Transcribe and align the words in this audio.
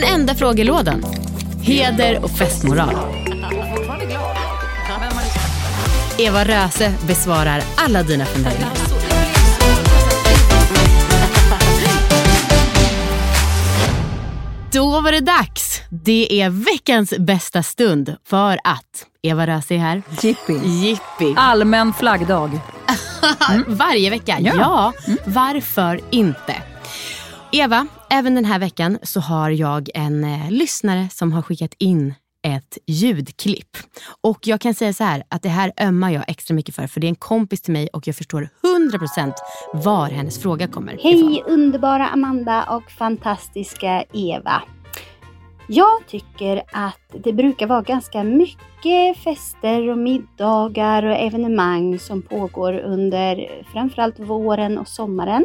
Den 0.00 0.04
enda 0.04 0.34
frågelådan. 0.34 1.04
Heder 1.62 2.24
och 2.24 2.30
festmoral. 2.30 2.94
Eva 6.18 6.44
Röse 6.44 6.94
besvarar 7.06 7.62
alla 7.76 8.02
dina 8.02 8.24
funderingar. 8.24 8.70
Då 14.72 15.00
var 15.00 15.12
det 15.12 15.20
dags. 15.20 15.80
Det 15.90 16.40
är 16.40 16.50
veckans 16.50 17.14
bästa 17.18 17.62
stund 17.62 18.16
för 18.24 18.52
att 18.64 19.06
Eva 19.22 19.46
Röse 19.46 19.74
är 19.74 19.78
här. 19.78 20.02
Jippi. 20.22 20.60
Jippi. 20.64 21.34
Allmän 21.36 21.92
flaggdag. 21.92 22.60
Varje 23.66 24.10
vecka? 24.10 24.36
Ja. 24.40 24.52
Ja. 24.58 24.92
varför 25.24 26.00
inte? 26.10 26.54
Eva, 27.58 27.86
även 28.10 28.34
den 28.34 28.44
här 28.44 28.58
veckan 28.58 28.98
så 29.02 29.20
har 29.20 29.50
jag 29.50 29.88
en 29.94 30.24
eh, 30.24 30.50
lyssnare 30.50 31.08
som 31.12 31.32
har 31.32 31.42
skickat 31.42 31.74
in 31.78 32.14
ett 32.42 32.78
ljudklipp. 32.86 33.76
Och 34.20 34.38
jag 34.42 34.60
kan 34.60 34.74
säga 34.74 34.92
så 34.92 35.04
här 35.04 35.22
att 35.28 35.42
det 35.42 35.48
här 35.48 35.72
ömmar 35.80 36.10
jag 36.10 36.24
extra 36.28 36.54
mycket 36.54 36.74
för 36.74 36.86
för 36.86 37.00
det 37.00 37.06
är 37.06 37.08
en 37.08 37.14
kompis 37.14 37.62
till 37.62 37.72
mig 37.72 37.88
och 37.92 38.08
jag 38.08 38.16
förstår 38.16 38.48
100% 38.92 39.32
var 39.72 40.08
hennes 40.08 40.42
fråga 40.42 40.68
kommer 40.68 40.94
ifrån. 40.94 41.28
Hej 41.28 41.42
underbara 41.46 42.08
Amanda 42.08 42.64
och 42.70 42.90
fantastiska 42.90 44.04
Eva. 44.12 44.62
Jag 45.68 46.06
tycker 46.08 46.62
att 46.72 47.24
det 47.24 47.32
brukar 47.32 47.66
vara 47.66 47.82
ganska 47.82 48.24
mycket 48.24 49.18
fester 49.24 49.88
och 49.88 49.98
middagar 49.98 51.02
och 51.02 51.16
evenemang 51.16 51.98
som 51.98 52.22
pågår 52.22 52.78
under 52.78 53.64
framförallt 53.72 54.18
våren 54.18 54.78
och 54.78 54.88
sommaren. 54.88 55.44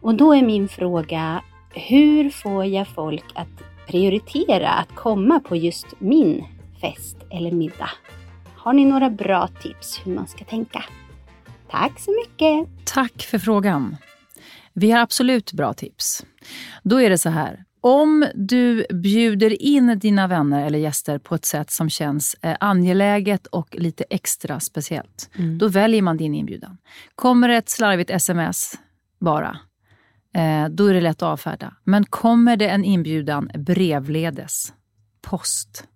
Och 0.00 0.14
då 0.14 0.34
är 0.34 0.42
min 0.42 0.68
fråga, 0.68 1.42
hur 1.74 2.30
får 2.30 2.64
jag 2.64 2.88
folk 2.88 3.24
att 3.34 3.62
prioritera 3.86 4.68
att 4.68 4.94
komma 4.94 5.40
på 5.40 5.56
just 5.56 5.86
min 5.98 6.44
fest 6.80 7.16
eller 7.30 7.52
middag? 7.52 7.90
Har 8.56 8.72
ni 8.72 8.84
några 8.84 9.10
bra 9.10 9.48
tips 9.62 10.00
hur 10.04 10.14
man 10.14 10.26
ska 10.26 10.44
tänka? 10.44 10.84
Tack 11.70 12.00
så 12.00 12.10
mycket! 12.10 12.68
Tack 12.84 13.22
för 13.22 13.38
frågan. 13.38 13.96
Vi 14.72 14.90
har 14.90 15.00
absolut 15.00 15.52
bra 15.52 15.72
tips. 15.72 16.26
Då 16.82 17.00
är 17.00 17.10
det 17.10 17.18
så 17.18 17.28
här. 17.28 17.64
Om 17.80 18.26
du 18.34 18.86
bjuder 18.92 19.62
in 19.62 19.98
dina 19.98 20.26
vänner 20.26 20.66
eller 20.66 20.78
gäster 20.78 21.18
på 21.18 21.34
ett 21.34 21.44
sätt 21.44 21.70
som 21.70 21.90
känns 21.90 22.36
eh, 22.42 22.56
angeläget 22.60 23.46
och 23.46 23.76
lite 23.78 24.04
extra 24.10 24.60
speciellt, 24.60 25.30
då 25.60 25.68
väljer 25.68 26.02
man 26.02 26.16
din 26.16 26.34
inbjudan. 26.34 26.78
Kommer 27.14 27.48
det 27.48 27.56
ett 27.56 27.68
slarvigt 27.68 28.10
sms 28.10 28.74
bara, 29.18 29.58
då 30.70 30.86
är 30.86 30.94
det 30.94 31.00
lätt 31.00 31.16
att 31.16 31.22
avfärda. 31.22 31.74
Men 31.84 32.04
kommer 32.04 32.56
det 32.56 32.68
en 32.68 32.84
inbjudan 32.84 33.50
brevledes, 33.54 34.72
post, 35.22 35.88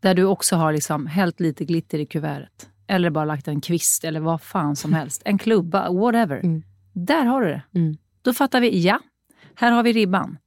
där 0.00 0.14
du 0.14 0.24
också 0.24 0.56
har 0.56 0.72
liksom 0.72 1.06
hällt 1.06 1.40
lite 1.40 1.64
glitter 1.64 1.98
i 1.98 2.06
kuvertet, 2.06 2.68
eller 2.86 3.10
bara 3.10 3.24
lagt 3.24 3.48
en 3.48 3.60
kvist 3.60 4.04
eller 4.04 4.20
vad 4.20 4.42
fan 4.42 4.76
som 4.76 4.92
helst, 5.00 5.22
en 5.24 5.38
klubba, 5.38 5.90
whatever. 5.92 6.62
Där 6.92 7.24
har 7.24 7.42
du 7.42 7.48
det. 7.48 7.62
Mm. 7.74 7.96
Då 8.22 8.32
fattar 8.32 8.60
vi, 8.60 8.80
ja, 8.80 9.00
här 9.54 9.72
har 9.72 9.82
vi 9.82 9.92
ribban. 9.92 10.38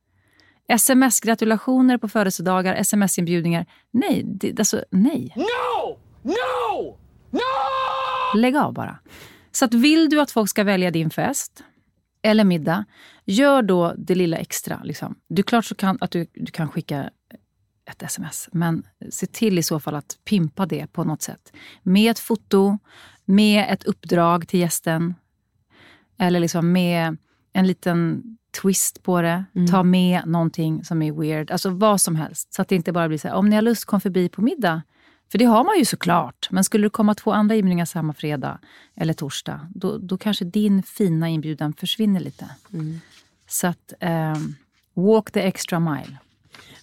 Sms-gratulationer 0.67 1.97
på 1.97 2.07
födelsedagar, 2.07 2.75
sms-inbjudningar. 2.75 3.65
Nej, 3.91 4.23
det, 4.25 4.59
alltså 4.59 4.83
nej. 4.91 5.33
No! 5.35 5.97
No! 6.21 6.97
No! 7.31 8.37
Lägg 8.37 8.55
av 8.55 8.73
bara. 8.73 8.99
Så 9.51 9.65
att 9.65 9.73
vill 9.73 10.09
du 10.09 10.21
att 10.21 10.31
folk 10.31 10.49
ska 10.49 10.63
välja 10.63 10.91
din 10.91 11.09
fest 11.09 11.63
eller 12.21 12.43
middag, 12.43 12.85
gör 13.25 13.61
då 13.61 13.93
det 13.97 14.15
lilla 14.15 14.37
extra. 14.37 14.81
Liksom. 14.83 15.15
Det 15.29 15.41
är 15.41 15.43
klart 15.43 15.65
så 15.65 15.75
kan, 15.75 15.97
att 16.01 16.11
du, 16.11 16.27
du 16.33 16.51
kan 16.51 16.69
skicka 16.69 17.09
ett 17.85 18.03
sms, 18.03 18.49
men 18.51 18.83
se 19.09 19.25
till 19.25 19.59
i 19.59 19.63
så 19.63 19.79
fall 19.79 19.95
att 19.95 20.17
pimpa 20.25 20.65
det 20.65 20.87
på 20.87 21.03
något 21.03 21.21
sätt. 21.21 21.53
Med 21.83 22.11
ett 22.11 22.19
foto, 22.19 22.77
med 23.25 23.65
ett 23.69 23.83
uppdrag 23.83 24.47
till 24.47 24.59
gästen, 24.59 25.15
eller 26.17 26.39
liksom 26.39 26.71
med 26.71 27.17
en 27.53 27.67
liten 27.67 28.23
twist 28.61 29.03
på 29.03 29.21
det. 29.21 29.45
Ta 29.71 29.83
med 29.83 30.21
någonting 30.25 30.83
som 30.83 31.01
är 31.01 31.11
weird. 31.11 31.51
Alltså 31.51 31.69
vad 31.69 32.01
som 32.01 32.15
helst. 32.15 32.53
Så 32.53 32.61
att 32.61 32.67
det 32.67 32.75
inte 32.75 32.91
bara 32.91 33.07
blir 33.07 33.17
så 33.17 33.27
här, 33.27 33.35
om 33.35 33.49
ni 33.49 33.55
har 33.55 33.61
lust 33.61 33.85
kom 33.85 34.01
förbi 34.01 34.29
på 34.29 34.41
middag. 34.41 34.81
För 35.31 35.37
det 35.37 35.45
har 35.45 35.63
man 35.63 35.77
ju 35.77 35.85
såklart. 35.85 36.47
Men 36.51 36.63
skulle 36.63 36.85
det 36.85 36.89
komma 36.89 37.15
två 37.15 37.31
andra 37.31 37.55
inbjudningar 37.55 37.85
samma 37.85 38.13
fredag 38.13 38.59
eller 38.95 39.13
torsdag, 39.13 39.67
då, 39.75 39.97
då 39.97 40.17
kanske 40.17 40.45
din 40.45 40.83
fina 40.83 41.29
inbjudan 41.29 41.73
försvinner 41.73 42.19
lite. 42.19 42.49
Så 43.47 43.67
att, 43.67 43.93
ehm, 43.99 44.55
walk 44.93 45.31
the 45.31 45.39
extra 45.39 45.79
mile. 45.79 46.17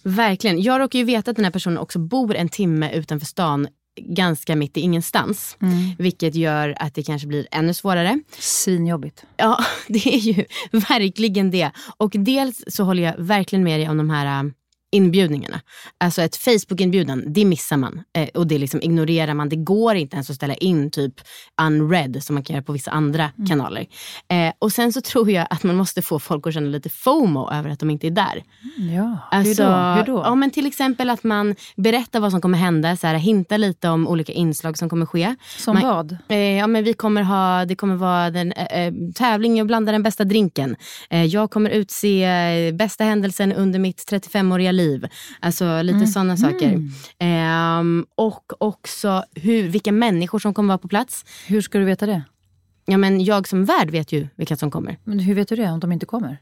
Verkligen. 0.03 0.61
Jag 0.61 0.81
råkar 0.81 0.99
ju 0.99 1.05
veta 1.05 1.31
att 1.31 1.37
den 1.37 1.45
här 1.45 1.51
personen 1.51 1.77
också 1.77 1.99
bor 1.99 2.35
en 2.35 2.49
timme 2.49 2.91
utanför 2.91 3.25
stan 3.25 3.67
ganska 4.01 4.55
mitt 4.55 4.77
i 4.77 4.79
ingenstans. 4.79 5.57
Vilket 5.97 6.35
gör 6.35 6.75
att 6.79 6.93
det 6.93 7.03
kanske 7.03 7.27
blir 7.27 7.47
ännu 7.51 7.73
svårare. 7.73 8.19
Svinjobbigt. 8.39 9.25
Ja, 9.37 9.59
det 9.87 10.07
är 10.15 10.19
ju 10.19 10.45
verkligen 10.71 11.51
det. 11.51 11.71
Och 11.97 12.11
dels 12.15 12.63
så 12.67 12.83
håller 12.83 13.03
jag 13.03 13.15
verkligen 13.17 13.63
med 13.63 13.79
dig 13.79 13.89
om 13.89 13.97
de 13.97 14.09
här 14.09 14.43
äh, 14.43 14.51
inbjudningarna. 14.91 15.61
Alltså 15.97 16.21
ett 16.21 16.35
Facebook-inbjudan, 16.35 17.23
det 17.27 17.45
missar 17.45 17.77
man. 17.77 18.03
Eh, 18.13 18.27
och 18.33 18.47
det 18.47 18.57
liksom 18.57 18.81
ignorerar 18.81 19.33
man. 19.33 19.49
Det 19.49 19.55
går 19.55 19.95
inte 19.95 20.15
ens 20.15 20.29
att 20.29 20.35
ställa 20.35 20.53
in 20.53 20.91
typ 20.91 21.13
unread 21.61 22.23
som 22.23 22.33
man 22.33 22.43
kan 22.43 22.53
göra 22.53 22.63
på 22.63 22.73
vissa 22.73 22.91
andra 22.91 23.31
kanaler. 23.49 23.85
Eh, 24.27 24.53
och 24.59 24.71
sen 24.71 24.93
så 24.93 25.01
tror 25.01 25.31
jag 25.31 25.47
att 25.49 25.63
man 25.63 25.75
måste 25.75 26.01
få 26.01 26.19
folk 26.19 26.47
att 26.47 26.53
känna 26.53 26.67
lite 26.67 26.89
FOMO 26.89 27.51
över 27.51 27.69
att 27.69 27.79
de 27.79 27.89
inte 27.89 28.07
är 28.07 28.11
där. 28.11 28.43
Ja, 28.95 29.17
Alltså, 29.31 29.63
hur 29.63 29.69
då? 29.69 30.11
Hur 30.11 30.17
då? 30.17 30.21
Ja, 30.25 30.35
men 30.35 30.51
till 30.51 30.65
exempel 30.65 31.09
att 31.09 31.23
man 31.23 31.55
berättar 31.75 32.19
vad 32.19 32.31
som 32.31 32.41
kommer 32.41 32.57
hända, 32.57 32.97
så 32.97 33.07
här, 33.07 33.15
hintar 33.15 33.57
lite 33.57 33.89
om 33.89 34.07
olika 34.07 34.33
inslag 34.33 34.77
som 34.77 34.89
kommer 34.89 35.05
ske. 35.05 35.35
Som 35.57 35.73
man, 35.73 35.83
vad? 35.83 36.17
Eh, 36.27 36.37
ja, 36.37 36.67
men 36.67 36.83
vi 36.83 36.93
kommer 36.93 37.21
ha, 37.21 37.65
det 37.65 37.75
kommer 37.75 37.95
vara 37.95 38.25
en 38.25 38.51
eh, 38.51 38.65
eh, 38.65 38.93
tävling 39.15 39.61
och 39.61 39.67
blanda 39.67 39.91
den 39.91 40.03
bästa 40.03 40.23
drinken. 40.23 40.75
Eh, 41.09 41.25
jag 41.25 41.51
kommer 41.51 41.69
utse 41.69 42.71
bästa 42.73 43.03
händelsen 43.03 43.53
under 43.53 43.79
mitt 43.79 44.11
35-åriga 44.11 44.71
liv. 44.77 45.07
Alltså 45.39 45.81
lite 45.81 45.95
Mm. 45.97 46.07
sådana 46.07 46.37
saker. 46.37 46.79
Ehm, 47.19 48.05
och 48.15 48.53
också 48.59 49.23
hur, 49.35 49.67
vilka 49.67 49.91
människor 49.91 50.39
som 50.39 50.53
kommer 50.53 50.67
vara 50.67 50.77
på 50.77 50.87
plats. 50.87 51.25
Hur 51.47 51.61
ska 51.61 51.77
du 51.79 51.85
veta 51.85 52.05
det? 52.05 52.21
Ja, 52.89 52.97
men 52.97 53.23
jag 53.23 53.47
som 53.47 53.65
värd 53.65 53.89
vet 53.91 54.11
ju 54.11 54.27
vilka 54.35 54.55
som 54.55 54.71
kommer. 54.71 54.97
Men 55.03 55.19
hur 55.19 55.35
vet 55.35 55.47
du 55.49 55.55
det 55.55 55.69
om 55.71 55.79
de 55.79 55.91
inte 55.91 56.05
kommer? 56.05 56.37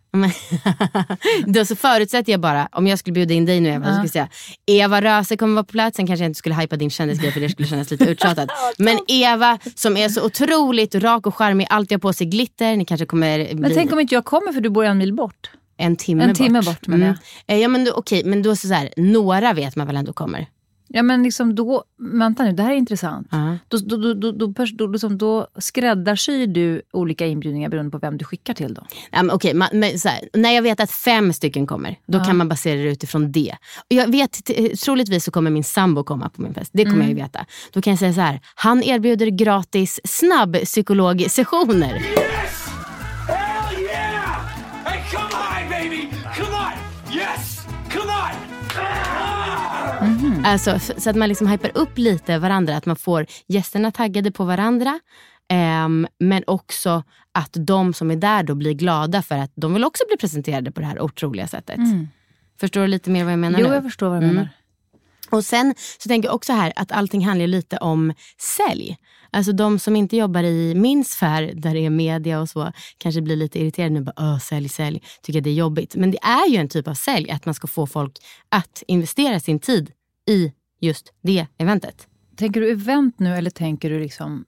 Då 1.45 1.65
så 1.65 1.75
förutsätter 1.75 2.31
jag 2.31 2.41
bara, 2.41 2.69
om 2.71 2.87
jag 2.87 2.99
skulle 2.99 3.13
bjuda 3.13 3.33
in 3.33 3.45
dig 3.45 3.59
nu 3.59 3.69
Eva, 3.69 3.85
så 3.85 3.91
skulle 3.91 4.03
jag 4.03 4.11
säga 4.11 4.29
Eva 4.65 5.01
Röse 5.01 5.37
kommer 5.37 5.53
vara 5.55 5.63
på 5.63 5.71
plats. 5.71 5.95
Sen 5.97 6.07
kanske 6.07 6.23
jag 6.23 6.29
inte 6.29 6.37
skulle 6.37 6.55
hypa 6.55 6.75
din 6.75 6.89
kändisgrej 6.89 7.31
för 7.31 7.39
det 7.39 7.49
skulle 7.49 7.67
kännas 7.67 7.91
lite 7.91 8.05
uttjatat. 8.05 8.49
Men 8.77 8.97
Eva 9.07 9.59
som 9.75 9.97
är 9.97 10.09
så 10.09 10.25
otroligt 10.25 10.95
rak 10.95 11.27
och 11.27 11.35
charmig, 11.35 11.67
alltid 11.69 11.95
har 11.95 11.99
på 11.99 12.13
sig 12.13 12.27
glitter. 12.27 12.75
Ni 12.75 12.85
kanske 12.85 13.05
kommer 13.05 13.45
bli 13.45 13.55
Men 13.55 13.73
tänk 13.73 13.91
om 13.93 13.99
inte 13.99 14.15
jag 14.15 14.25
kommer 14.25 14.51
för 14.53 14.61
du 14.61 14.69
bor 14.69 14.85
en 14.85 14.97
mil 14.97 15.13
bort? 15.13 15.49
En 15.77 15.95
timme 15.95 16.23
en 16.23 16.29
bort. 16.29 16.37
timme 16.37 16.61
bort, 16.61 16.87
menar 16.87 17.07
jag. 17.07 17.15
Eh, 17.55 17.61
Ja, 17.61 17.67
men 17.67 17.83
då, 17.83 17.91
okej, 17.91 18.23
men 18.25 18.41
då 18.41 18.55
så, 18.55 18.67
så 18.67 18.73
här, 18.73 18.89
några 18.97 19.53
vet 19.53 19.75
man 19.75 19.87
väl 19.87 19.97
ändå 19.97 20.13
kommer. 20.13 20.47
Ja 20.87 21.03
men 21.03 21.23
liksom 21.23 21.55
då, 21.55 21.83
vänta 22.13 22.43
nu, 22.43 22.51
det 22.51 22.63
här 22.63 22.71
är 22.71 22.75
intressant. 22.75 23.27
Ja. 23.31 23.57
Då, 23.67 23.77
då, 23.77 23.97
då, 23.97 24.13
då, 24.13 24.31
då, 24.31 24.65
då, 24.73 24.87
liksom, 24.87 25.17
då 25.17 25.47
skräddarsyr 25.59 26.47
du 26.47 26.81
olika 26.93 27.25
inbjudningar 27.27 27.69
beroende 27.69 27.91
på 27.91 27.97
vem 27.97 28.17
du 28.17 28.25
skickar 28.25 28.53
till 28.53 28.73
då? 28.73 28.85
Ja, 29.11 29.23
men 29.23 29.35
okej, 29.35 29.53
men, 29.53 29.69
här, 29.83 30.29
när 30.33 30.51
jag 30.51 30.61
vet 30.61 30.79
att 30.79 30.91
fem 30.91 31.33
stycken 31.33 31.67
kommer, 31.67 31.99
då 32.07 32.19
kan 32.23 32.37
man 32.37 32.49
basera 32.49 32.75
det 32.81 32.89
utifrån 32.89 33.31
det. 33.31 33.55
Och 33.77 33.95
jag 33.95 34.11
vet, 34.11 34.41
troligtvis 34.83 35.23
så 35.23 35.31
kommer 35.31 35.51
min 35.51 35.63
sambo 35.63 36.03
komma 36.03 36.29
på 36.29 36.41
min 36.41 36.53
fest. 36.53 36.71
Det 36.73 36.83
kommer 36.85 36.99
jag 36.99 37.09
ju 37.09 37.15
veta. 37.15 37.45
Då 37.73 37.81
kan 37.81 37.91
jag 37.91 37.99
säga 37.99 38.13
så 38.13 38.21
här, 38.21 38.41
han 38.55 38.83
erbjuder 38.83 39.27
gratis 39.27 39.99
snabbpsykologsessioner. 40.03 41.95
Yes! 41.95 42.44
Baby! 45.89 46.07
Come 46.35 46.55
on! 46.55 46.73
Yes! 47.17 47.65
Come 47.91 48.11
on! 48.11 48.31
Ah! 48.77 50.49
Alltså, 50.51 50.79
så 50.97 51.09
att 51.09 51.15
man 51.15 51.29
liksom 51.29 51.47
hypar 51.47 51.71
upp 51.77 51.97
lite 51.97 52.37
varandra, 52.39 52.77
att 52.77 52.85
man 52.85 52.95
får 52.95 53.25
gästerna 53.47 53.91
taggade 53.91 54.31
på 54.31 54.43
varandra. 54.45 54.99
ehm, 55.49 56.07
men 56.19 56.43
också 56.47 57.03
att 57.31 57.49
de 57.53 57.93
som 57.93 58.11
är 58.11 58.15
där 58.15 58.43
då 58.43 58.55
blir 58.55 58.73
glada 58.73 59.21
för 59.21 59.35
att 59.35 59.51
de 59.55 59.73
vill 59.73 59.83
också 59.83 60.03
bli 60.07 60.17
presenterade 60.17 60.71
på 60.71 60.79
det 60.81 60.87
här 60.87 61.01
otroliga 61.01 61.47
sättet. 61.47 61.79
Förstår 62.59 62.81
du 62.81 62.87
lite 62.87 63.09
mer 63.09 63.23
vad 63.23 63.33
jag 63.33 63.39
menar 63.39 63.59
Jo, 63.59 63.67
nu? 63.67 63.73
jag 63.73 63.83
förstår 63.83 64.09
vad 64.09 64.17
du 64.21 64.23
Mm. 64.23 64.35
menar. 64.35 64.49
Och 65.31 65.43
sen 65.45 65.75
så 65.99 66.07
tänker 66.09 66.27
jag 66.27 66.35
också 66.35 66.53
här 66.53 66.73
att 66.75 66.91
allting 66.91 67.25
handlar 67.25 67.47
lite 67.47 67.77
om 67.77 68.13
sälj. 68.57 68.97
Alltså 69.35 69.51
de 69.51 69.79
som 69.79 69.95
inte 69.95 70.17
jobbar 70.17 70.43
i 70.43 70.75
min 70.75 71.05
sfär 71.05 71.51
där 71.55 71.73
det 71.73 71.79
är 71.85 71.89
media 71.89 72.39
och 72.39 72.49
så 72.49 72.71
kanske 72.97 73.21
blir 73.21 73.35
lite 73.35 73.59
irriterade 73.59 73.93
nu. 73.93 74.01
Bara, 74.01 74.13
Åh, 74.17 74.39
sälj, 74.39 74.69
sälj. 74.69 75.03
Tycker 75.21 75.41
det 75.41 75.49
är 75.49 75.53
jobbigt. 75.53 75.95
Men 75.95 76.11
det 76.11 76.17
är 76.21 76.49
ju 76.49 76.57
en 76.57 76.69
typ 76.69 76.87
av 76.87 76.93
sälj 76.93 77.31
att 77.31 77.45
man 77.45 77.53
ska 77.53 77.67
få 77.67 77.87
folk 77.87 78.17
att 78.49 78.83
investera 78.87 79.39
sin 79.39 79.59
tid 79.59 79.91
i 80.29 80.53
just 80.81 81.13
det 81.21 81.47
eventet. 81.57 82.07
Tänker 82.35 82.61
du 82.61 82.71
event 82.71 83.19
nu 83.19 83.35
eller 83.35 83.49
tänker 83.49 83.89
du 83.89 83.99
liksom 83.99 84.45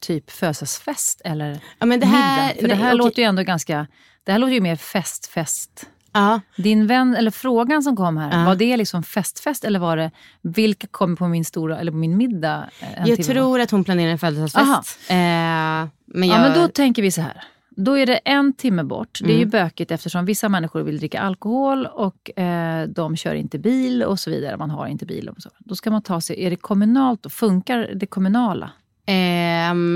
typ 0.00 0.30
födelsedagsfest 0.30 1.20
eller 1.24 1.60
Ja, 1.78 1.86
men 1.86 2.00
det 2.00 2.06
här, 2.06 2.46
middag? 2.46 2.60
För 2.60 2.68
det 2.68 2.74
nej, 2.74 2.84
här 2.84 2.90
okej. 2.90 2.98
låter 2.98 3.22
ju 3.22 3.28
ändå 3.28 3.42
ganska... 3.42 3.86
Det 4.24 4.32
här 4.32 4.38
låter 4.38 4.54
ju 4.54 4.60
mer 4.60 4.76
fest-fest. 4.76 5.86
Ja, 6.12 6.40
Din 6.56 6.86
vän, 6.86 7.14
eller 7.16 7.30
frågan 7.30 7.82
som 7.82 7.96
kom 7.96 8.16
här, 8.16 8.38
Ja. 8.40 8.44
var 8.46 8.54
det 8.54 8.76
liksom 8.76 9.02
festfest 9.02 9.64
eller 9.64 9.78
var 9.78 9.96
det 9.96 10.10
vilka 10.42 10.86
kommer 10.86 11.16
på 11.16 11.28
min 11.28 11.44
stora, 11.44 11.78
eller 11.78 11.92
på 11.92 11.98
min 11.98 12.16
middag? 12.16 12.64
eh, 12.80 13.08
jag 13.08 13.22
tror 13.24 13.60
att 13.60 13.70
hon 13.70 13.84
planerar 13.84 14.10
en 14.12 14.18
födelsedagsfest. 14.18 15.10
Eh, 15.10 15.16
men 15.16 15.88
jag, 16.14 16.26
Ja, 16.26 16.38
men 16.42 16.54
då 16.54 16.68
tänker 16.68 17.02
vi 17.02 17.10
så 17.10 17.20
här. 17.20 17.42
Då 17.80 17.98
är 17.98 18.06
det 18.06 18.16
en 18.16 18.52
timme 18.52 18.84
bort. 18.84 19.18
Det 19.22 19.26
är 19.30 19.36
ju 19.36 19.36
Mm. 19.36 19.50
bökigt 19.50 19.90
eftersom 19.90 20.24
vissa 20.24 20.48
människor 20.48 20.82
vill 20.82 20.98
dricka 20.98 21.20
alkohol 21.20 21.86
och 21.86 22.38
eh, 22.38 22.88
de 22.88 23.16
kör 23.16 23.34
inte 23.34 23.58
bil 23.58 24.02
och 24.02 24.18
så 24.20 24.30
vidare. 24.30 24.56
Man 24.56 24.70
har 24.70 24.86
inte 24.86 25.06
bil 25.06 25.28
och 25.28 25.42
så. 25.42 25.50
Då 25.58 25.74
ska 25.74 25.90
man 25.90 26.02
ta 26.02 26.20
sig, 26.20 26.44
är 26.44 26.50
det 26.50 26.56
kommunalt 26.56 27.22
då? 27.22 27.30
Funkar 27.30 27.90
det 27.94 28.06
kommunala? 28.06 28.70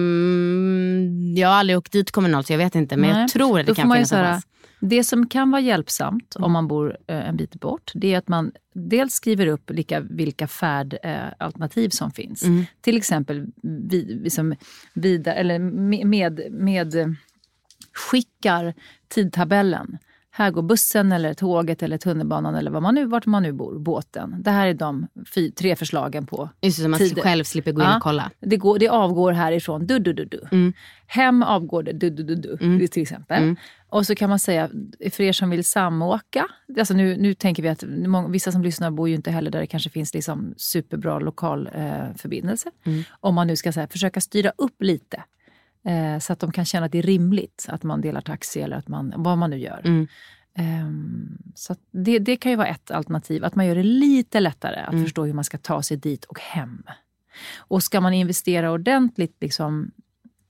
Ehm, 0.03 1.35
jag 1.37 1.49
har 1.49 1.55
aldrig 1.55 1.79
åkt 1.79 1.93
dit 1.93 2.11
kommunalt 2.11 2.47
så 2.47 2.53
jag 2.53 2.59
vet 2.59 2.75
inte. 2.75 2.97
Men 2.97 3.11
Nej. 3.11 3.21
jag 3.21 3.31
tror 3.31 3.61
att 3.61 3.67
det 3.67 3.71
Då 3.73 3.75
kan 3.77 3.93
finnas 3.93 4.13
en 4.13 4.19
plats. 4.25 4.47
Det 4.85 5.05
som 5.05 5.29
kan 5.29 5.51
vara 5.51 5.61
hjälpsamt 5.61 6.37
om 6.37 6.53
man 6.53 6.69
bor 6.69 6.97
eh, 7.07 7.29
en 7.29 7.37
bit 7.37 7.61
bort, 7.61 7.93
det 7.95 8.15
är 8.15 8.19
att 8.19 8.29
man 8.29 8.53
dels 8.75 9.15
skriver 9.15 9.47
upp 9.47 9.71
vilka, 9.71 10.01
vilka 10.01 10.49
färdalternativ 10.49 11.89
som 11.89 12.11
finns. 12.11 12.43
Mm. 12.43 12.65
Till 12.81 12.97
exempel 12.97 13.47
vid, 13.63 14.23
liksom 14.23 14.55
vidare, 14.95 15.35
eller 15.35 15.59
med, 15.59 16.07
med, 16.07 16.53
med 16.53 16.95
eh, 16.95 17.07
skickar 17.93 18.75
tidtabellen. 19.09 19.99
Här 20.35 20.51
går 20.51 20.63
bussen, 20.63 21.13
eller 21.13 21.35
tåget, 21.35 21.83
eller 21.83 21.99
tunnelbanan 21.99 22.55
eller 22.55 22.71
vad 22.71 22.83
man 22.83 22.95
nu, 22.95 23.05
vart 23.07 23.27
man 23.27 23.43
nu 23.43 23.53
bor, 23.53 23.79
båten. 23.79 24.37
Det 24.43 24.51
här 24.51 24.67
är 24.67 24.75
de 24.75 25.07
fy, 25.35 25.51
tre 25.51 25.77
förslagen 25.77 26.27
på 26.27 26.49
Just 26.61 26.79
det, 26.79 26.83
så 26.83 26.89
man 26.89 26.99
tider. 26.99 27.23
själv 27.23 27.45
slipper 27.45 27.73
gå 27.73 27.81
in 27.83 27.87
Ja. 27.89 27.97
och 27.97 28.03
kolla. 28.03 28.31
det, 28.41 28.57
går, 28.57 28.79
det 28.79 28.89
avgår 28.89 29.33
härifrån, 29.33 29.87
du, 29.87 29.99
du, 29.99 30.13
du, 30.13 30.25
du. 30.25 30.41
Mm. 30.53 30.73
Hem 31.07 31.43
avgår 31.43 31.83
det, 31.83 31.93
du, 31.93 32.11
du, 32.11 32.23
du, 32.23 32.35
du, 32.35 32.57
Mm. 32.61 32.89
till 32.89 33.03
exempel. 33.03 33.43
Mm. 33.43 33.57
Och 33.89 34.07
så 34.07 34.15
kan 34.15 34.31
man 34.31 34.39
säga, 34.39 34.69
för 35.11 35.23
er 35.23 35.33
som 35.33 35.51
vill 35.51 35.65
samåka, 35.65 36.47
alltså 36.79 36.95
nu, 36.95 37.17
nu 37.17 37.35
tänker 37.35 37.63
vi 37.63 37.69
att 37.69 37.85
många, 38.07 38.29
vissa 38.29 38.53
som 38.53 38.63
lyssnar 38.63 38.91
bor 38.91 39.09
ju 39.09 39.15
inte 39.15 39.31
heller 39.31 39.51
där 39.51 39.61
det 39.61 39.67
kanske 39.67 39.91
finns 39.91 40.15
liksom 40.15 40.55
superbra 40.57 41.19
lokal 41.19 41.71
eh, 41.75 42.15
förbindelse. 42.17 42.71
Mm. 42.85 43.03
Om 43.21 43.35
man 43.35 43.47
nu 43.47 43.57
ska 43.57 43.71
här, 43.71 43.87
försöka 43.87 44.21
styra 44.21 44.53
upp 44.59 44.83
lite. 44.83 45.23
Eh, 45.85 46.19
så 46.19 46.33
att 46.33 46.41
de 46.41 46.53
kan 46.53 46.65
känna 46.65 46.87
att 46.87 46.93
det 46.93 46.99
är 46.99 47.03
rimligt 47.03 47.67
att 47.69 47.83
man 47.83 48.01
delar 48.01 48.21
taxi 48.21 48.61
eller 48.61 48.77
att 48.77 48.89
man, 48.89 49.15
vad 49.17 49.39
man 49.39 49.51
nu 49.51 49.59
gör. 49.59 49.81
Mm. 49.85 50.07
Ehm, 50.55 51.39
så 51.55 51.77
det, 51.91 52.19
det 52.19 52.37
kan 52.37 52.53
ju 52.53 52.57
vara 52.57 52.69
ett 52.69 52.91
alternativ, 52.91 53.45
att 53.45 53.55
man 53.55 53.67
gör 53.67 53.75
det 53.75 53.83
lite 53.83 54.41
lättare 54.41 54.81
att 54.81 54.93
Mm. 54.93 55.05
förstå 55.05 55.25
hur 55.25 55.33
man 55.33 55.45
ska 55.45 55.59
ta 55.59 55.83
sig 55.83 55.97
dit 55.97 56.25
och 56.25 56.41
hem. 56.41 56.83
Och 57.57 57.83
ska 57.83 58.01
man 58.01 58.15
investera 58.15 58.71
ordentligt, 58.73 59.37
liksom, 59.41 59.91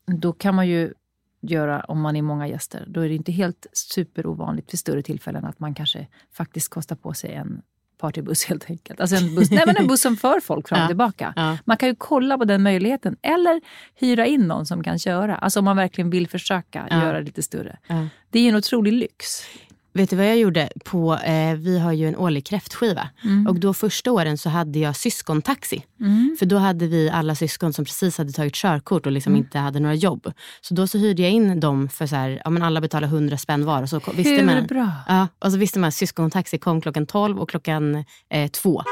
då 0.07 0.33
kan 0.33 0.55
man 0.55 0.69
ju 0.69 0.95
göra, 1.41 1.81
om 1.81 2.01
man 2.01 2.17
är 2.17 2.23
många 2.23 2.49
gäster, 2.49 2.85
då 2.89 3.01
är 3.01 3.09
det 3.09 3.15
inte 3.15 3.33
helt 3.33 3.67
superovanligt 3.73 4.73
vid 4.73 4.79
större 4.79 5.03
tillfällen 5.03 5.45
att 5.45 5.61
man 5.61 5.75
kanske 5.75 6.07
faktiskt 6.33 6.69
kostar 6.69 6.97
på 6.97 7.15
sig 7.15 7.35
en 7.35 7.63
partybuss 8.03 8.45
helt 8.49 8.71
enkelt. 8.71 9.01
Alltså 9.01 9.17
en 9.17 9.35
buss, 9.35 9.51
nej 9.51 9.63
men 9.67 9.77
en 9.77 9.87
buss 9.87 10.01
som 10.03 10.17
för 10.17 10.41
folk 10.41 10.69
fram 10.69 10.79
och 10.79 10.83
Ja. 10.85 10.89
tillbaka. 10.89 11.33
Ja. 11.37 11.59
Man 11.65 11.77
kan 11.77 11.89
ju 11.89 11.95
kolla 11.99 12.39
på 12.39 12.45
den 12.45 12.63
möjligheten. 12.63 13.17
Eller 13.23 13.61
hyra 14.01 14.27
in 14.27 14.41
någon 14.49 14.67
som 14.67 14.83
kan 14.83 14.99
köra. 14.99 15.37
Alltså 15.37 15.59
om 15.59 15.65
man 15.65 15.77
verkligen 15.77 16.11
vill 16.11 16.29
försöka 16.29 16.87
Ja. 16.91 17.03
göra 17.05 17.19
det 17.19 17.25
lite 17.25 17.43
större. 17.43 17.79
Det 18.31 18.39
är 18.39 18.43
ju 18.43 18.49
en 18.49 18.57
otrolig 18.57 18.93
lyx. 18.93 19.27
Vet 19.95 20.11
du 20.11 20.17
vad 20.17 20.27
jag 20.27 20.39
gjorde? 20.39 20.69
På, 20.85 21.15
eh, 21.15 21.55
vi 21.55 21.79
har 21.79 21.93
ju 21.93 22.09
en 22.09 22.17
årlig 22.17 22.47
kräftskiva. 22.47 23.09
Mm. 23.25 23.47
Och 23.47 23.61
då 23.61 23.75
första 23.75 24.13
åren 24.13 24.39
så 24.39 24.49
hade 24.49 24.79
jag 24.79 24.97
syskontaxi. 24.97 25.85
Mm. 26.01 26.37
För 26.39 26.47
då 26.47 26.57
hade 26.57 26.87
vi 26.87 27.11
alla 27.11 27.35
syskon 27.35 27.73
som 27.73 27.85
precis 27.85 28.19
hade 28.19 28.33
tagit 28.33 28.55
körkort 28.55 29.07
och 29.07 29.13
liksom 29.13 29.37
inte 29.37 29.59
hade 29.59 29.81
några 29.81 29.95
jobb. 29.95 30.33
Så 30.61 30.75
då 30.75 30.87
så 30.87 30.99
hyrde 30.99 31.23
jag 31.23 31.31
in 31.31 31.61
dem 31.61 31.89
för 31.89 32.07
så 32.07 32.17
här, 32.17 32.43
ja, 32.45 32.51
men 32.51 32.63
alla 32.63 32.81
betalade 32.81 33.07
100 33.07 33.39
spänn 33.39 33.65
var. 33.65 33.83
Och 33.83 33.89
så 33.89 34.01
visste 34.15 34.31
Hur 34.31 34.45
man, 34.45 34.67
bra? 34.67 34.91
Ja, 35.09 35.29
och 35.39 35.53
så 35.53 35.59
visste 35.59 35.79
man 35.79 35.89
att 35.89 35.95
syskontaxi 35.95 36.59
kom 36.59 36.81
klockan 36.81 37.07
12 37.07 37.39
och 37.41 37.51
klockan 37.51 38.05
eh, 38.31 38.51
2. 38.51 38.83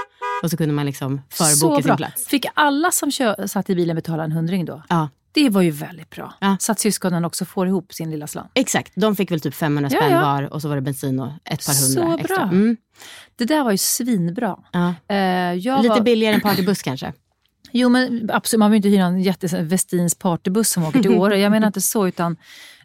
Och 0.43 0.50
så 0.50 0.56
kunde 0.56 0.75
man 0.75 0.87
liksom 0.87 1.20
förboka 1.31 1.82
sin 1.82 1.96
plats. 1.96 2.26
Fick 2.26 2.46
alla 2.55 2.91
som 2.91 3.11
kö- 3.11 3.49
satt 3.49 3.70
i 3.70 3.75
bilen 3.75 3.96
betala 3.96 4.25
en 4.25 4.32
hundring 4.32 4.64
då? 4.64 4.82
Ja, 4.88 5.08
Det 5.32 5.49
var 5.50 5.62
ju 5.62 5.71
väldigt 5.71 6.11
bra. 6.11 6.35
Ja. 6.41 6.56
Så 6.61 6.73
att 6.73 6.79
syskonen 6.81 7.25
också 7.25 7.44
får 7.44 7.67
ihop 7.67 7.93
sin 7.94 8.11
lilla 8.11 8.27
slant. 8.27 8.50
exakt. 8.55 8.93
De 8.97 9.17
fick 9.17 9.31
väl 9.31 9.41
typ 9.41 9.55
500 9.55 9.91
Ja, 9.93 9.99
spänn 9.99 10.12
ja. 10.12 10.21
var 10.21 10.43
och 10.55 10.62
så 10.62 10.69
var 10.69 10.75
det 10.77 10.82
bensin 10.82 11.21
och 11.21 11.32
ett 11.44 11.67
par 11.67 11.73
Så 11.73 12.00
hundra 12.00 12.17
bra. 12.17 12.19
extra. 12.25 12.43
Mm. 12.43 12.77
Det 13.37 13.44
där 13.44 13.65
var 13.65 13.71
ju 13.71 13.79
svinbra. 13.79 14.56
Ja. 14.73 14.94
Jag 15.55 15.82
Lite 15.82 15.88
var, 15.94 16.00
billigare 16.00 16.35
än 16.35 16.41
partybuss 16.41 16.82
kanske. 16.82 17.12
Jo 17.73 17.88
men 17.88 18.31
absolut, 18.32 18.59
man 18.59 18.71
behöver 18.71 18.77
inte 18.77 18.88
hyra 18.88 19.05
en 19.05 19.21
jätte 19.23 19.62
Westins 19.62 20.15
partybuss 20.15 20.71
som 20.71 20.85
åker 20.85 21.03
till 21.03 21.11
Åre. 21.11 21.38
Jag 21.38 21.50
menar 21.50 21.67
inte 21.67 21.81
så 21.81 22.09
utan 22.09 22.37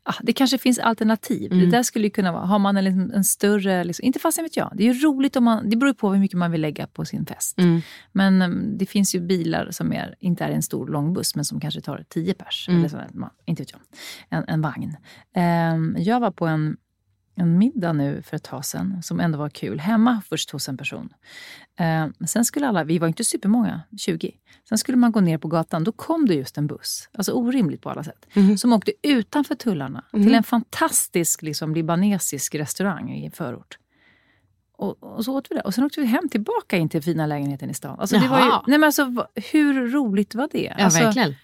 ah, 0.05 0.15
det 0.21 0.33
kanske 0.33 0.57
finns 0.57 0.79
alternativ. 0.79 1.51
Mm. 1.51 1.65
Det 1.65 1.77
där 1.77 1.83
skulle 1.83 2.05
ju 2.05 2.09
kunna 2.09 2.31
vara, 2.31 2.45
har 2.45 2.59
man 2.59 2.77
en, 2.77 2.83
liksom, 2.83 3.11
en 3.11 3.23
större, 3.23 3.83
liksom, 3.83 4.05
inte 4.05 4.19
fast 4.19 4.39
vet 4.39 4.57
jag. 4.57 4.71
Det 4.75 4.87
är 4.87 4.93
ju 4.93 4.99
roligt 4.99 5.35
om 5.35 5.43
man, 5.43 5.69
det 5.69 5.77
beror 5.77 5.93
på 5.93 6.13
hur 6.13 6.19
mycket 6.19 6.37
man 6.37 6.51
vill 6.51 6.61
lägga 6.61 6.87
på 6.87 7.05
sin 7.05 7.25
fest. 7.25 7.59
Mm. 7.59 7.81
Men 8.11 8.41
um, 8.41 8.77
det 8.77 8.85
finns 8.85 9.15
ju 9.15 9.19
bilar 9.19 9.71
som 9.71 9.93
är, 9.93 10.15
inte 10.19 10.43
är 10.43 10.49
en 10.49 10.63
stor 10.63 10.87
lång 10.87 11.13
buss 11.13 11.35
men 11.35 11.45
som 11.45 11.59
kanske 11.59 11.81
tar 11.81 12.05
10 12.09 12.33
pers. 12.33 12.65
Mm. 12.69 12.79
Eller 12.79 12.89
sådär, 12.89 13.09
man, 13.13 13.29
inte 13.45 13.61
vet 13.61 13.71
jag. 13.71 13.81
En, 14.29 14.45
en 14.47 14.61
vagn. 14.61 14.97
Ehm, 15.35 15.95
jag 15.99 16.19
var 16.19 16.31
på 16.31 16.47
en, 16.47 16.77
en 17.35 17.57
middag 17.57 17.93
nu 17.93 18.21
för 18.21 18.35
ett 18.35 18.43
tag 18.43 18.65
sedan 18.65 19.03
som 19.03 19.19
ändå 19.19 19.37
var 19.37 19.49
kul. 19.49 19.79
Hemma 19.79 20.21
först 20.29 20.51
hos 20.51 20.69
en 20.69 20.77
person. 20.77 21.09
Ehm, 21.77 22.13
sen 22.27 22.45
skulle 22.45 22.67
alla, 22.67 22.83
vi 22.83 22.99
var 22.99 23.07
inte 23.07 23.23
supermånga, 23.23 23.81
20. 23.97 24.31
Sen 24.69 24.77
skulle 24.77 24.97
man 24.97 25.11
gå 25.11 25.19
ner 25.19 25.37
på 25.37 25.47
gatan. 25.47 25.83
Då 25.83 25.91
kom 25.91 26.25
det 26.25 26.33
just 26.33 26.57
en 26.57 26.67
buss. 26.67 27.09
Alltså 27.13 27.31
orimligt 27.31 27.81
på 27.81 27.89
alla 27.89 28.03
sätt. 28.03 28.25
Mhm. 28.33 28.57
Som 28.57 28.73
åkte 28.73 28.91
utanför 29.01 29.55
tullarna 29.55 30.03
till 30.11 30.33
en 30.33 30.43
fantastisk 30.43 31.41
liksom, 31.41 31.73
libanesisk 31.73 32.55
restaurang 32.55 33.11
i 33.11 33.25
en 33.25 33.31
förort. 33.31 33.77
Och, 34.77 35.03
och 35.03 35.25
så 35.25 35.37
åt 35.37 35.47
vi 35.51 35.55
det. 35.55 35.61
Och 35.61 35.73
sen 35.73 35.83
åkte 35.83 36.01
vi 36.01 36.07
hem 36.07 36.29
tillbaka 36.29 36.77
in 36.77 36.89
till 36.89 37.01
fina 37.01 37.25
lägenheten 37.27 37.69
i 37.69 37.73
stan. 37.73 37.99
Alltså, 37.99 38.17
det 38.19 38.27
var 38.27 38.39
ju, 38.39 38.45
nej 38.45 38.79
men 38.79 38.83
alltså, 38.83 39.27
hur 39.51 39.91
roligt 39.91 40.35
var 40.35 40.49
det? 40.51 40.73
Ja, 40.77 40.83
alltså, 40.85 41.03
verkligen. 41.03 41.35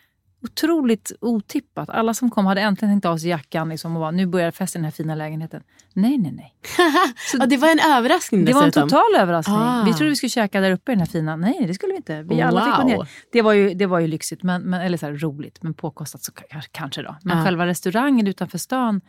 Otroligt 0.44 1.12
otippat. 1.22 1.90
Alla 1.90 2.14
som 2.14 2.30
kom 2.30 2.46
hade 2.46 2.62
äntligen 2.62 2.94
tänkt 2.94 3.06
av 3.06 3.18
sig 3.18 3.30
jackan 3.30 3.70
liksom, 3.70 3.96
och 3.96 4.00
bara, 4.00 4.12
nu 4.12 4.26
börjar 4.26 4.52
festen 4.52 4.80
i 4.80 4.82
den 4.82 4.86
här 4.86 4.92
fina 4.92 5.16
lägenheten. 5.16 5.64
Nej, 5.94 6.18
nej, 6.18 6.32
nej. 6.32 6.56
ja, 7.40 7.46
det 7.46 7.58
var 7.58 7.72
en 7.72 7.80
överraskning 7.80 8.46
Det 8.46 8.54
var 8.54 8.64
en 8.64 8.72
total 8.72 9.16
överraskning. 9.18 9.58
Ah. 9.58 9.84
Vi 9.86 9.94
trodde 9.94 10.10
vi 10.10 10.16
skulle 10.16 10.30
käka 10.30 10.62
där 10.62 10.72
uppe 10.72 10.92
i 10.92 10.96
den 10.96 11.00
här 11.00 11.08
fina. 11.08 11.36
Nej, 11.36 11.66
det 11.68 11.74
skulle 11.74 11.94
vi 11.94 11.98
inte. 11.98 12.22
Vi 12.24 12.42
alla 12.42 12.66
fick 12.66 12.76
gå 12.76 12.84
ner. 12.84 13.10
Det 13.32 13.42
var 13.42 13.54
ju, 13.54 13.74
det 13.74 13.86
var 13.86 14.00
ju 14.00 14.08
lyxigt, 14.08 14.44
men, 14.44 14.62
men, 14.62 14.82
eller 14.82 14.98
så 14.98 15.06
här, 15.06 15.14
roligt, 15.14 15.64
men 15.64 15.74
påkostat 15.74 16.24
så 16.24 16.32
kanske 16.72 17.02
då. 17.02 17.16
Men 17.24 17.38
Ja. 17.38 17.44
själva 17.44 17.66
restaurangen 17.66 18.28
utanför 18.28 18.58
stan, 18.58 19.02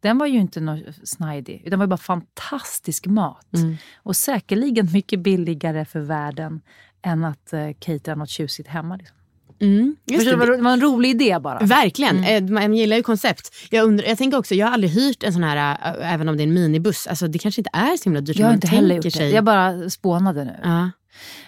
den 0.00 0.18
var 0.18 0.26
ju 0.26 0.38
inte 0.38 0.60
något 0.60 0.80
snajdig. 1.04 1.60
Utan 1.60 1.70
det 1.70 1.76
var 1.76 1.84
ju 1.84 1.88
bara 1.88 1.96
fantastisk 1.96 3.06
mat. 3.06 3.54
Mm. 3.54 3.76
Och 3.96 4.16
säkerligen 4.16 4.92
mycket 4.92 5.20
billigare 5.20 5.84
för 5.84 6.00
världen 6.00 6.60
än 7.02 7.24
att 7.24 7.50
uh, 7.52 7.70
catera 7.78 8.14
något 8.14 8.28
tjusigt 8.28 8.68
hemma. 8.68 8.96
Liksom. 8.96 9.16
Mm, 9.60 9.96
det. 10.04 10.16
vad- 10.36 10.48
det 10.48 10.62
var 10.62 10.72
en 10.72 10.80
rolig 10.80 11.10
idé 11.10 11.38
bara. 11.40 11.58
Verkligen. 11.58 12.24
Eh, 12.24 12.42
Man 12.42 12.74
gillar 12.74 12.96
ju 12.96 13.02
koncept. 13.02 13.54
Jag, 13.70 13.84
undrar, 13.86 14.06
jag 14.06 14.18
tänker 14.18 14.38
också, 14.38 14.54
jag 14.54 14.66
har 14.66 14.74
aldrig 14.74 14.92
hyrt 14.92 15.22
en 15.22 15.32
sån 15.32 15.42
här, 15.42 15.76
äh, 16.00 16.12
även 16.14 16.28
om 16.28 16.36
det 16.36 16.42
är 16.42 16.46
en 16.46 16.54
minibuss. 16.54 17.06
Alltså, 17.06 17.28
det 17.28 17.38
kanske 17.38 17.60
inte 17.60 17.70
är 17.72 17.96
så 17.96 18.04
himla 18.04 18.20
dyrt 18.20 18.36
Jag 18.38 18.46
har 18.46 18.54
inte 18.54 18.66
heller 18.66 18.94
gjort 18.94 19.02
det. 19.04 19.10
sig. 19.10 19.30
Jag 19.30 19.44
bara 19.44 19.90
spånade 19.90 20.44
nu. 20.44 20.56
Ja. 20.62 20.90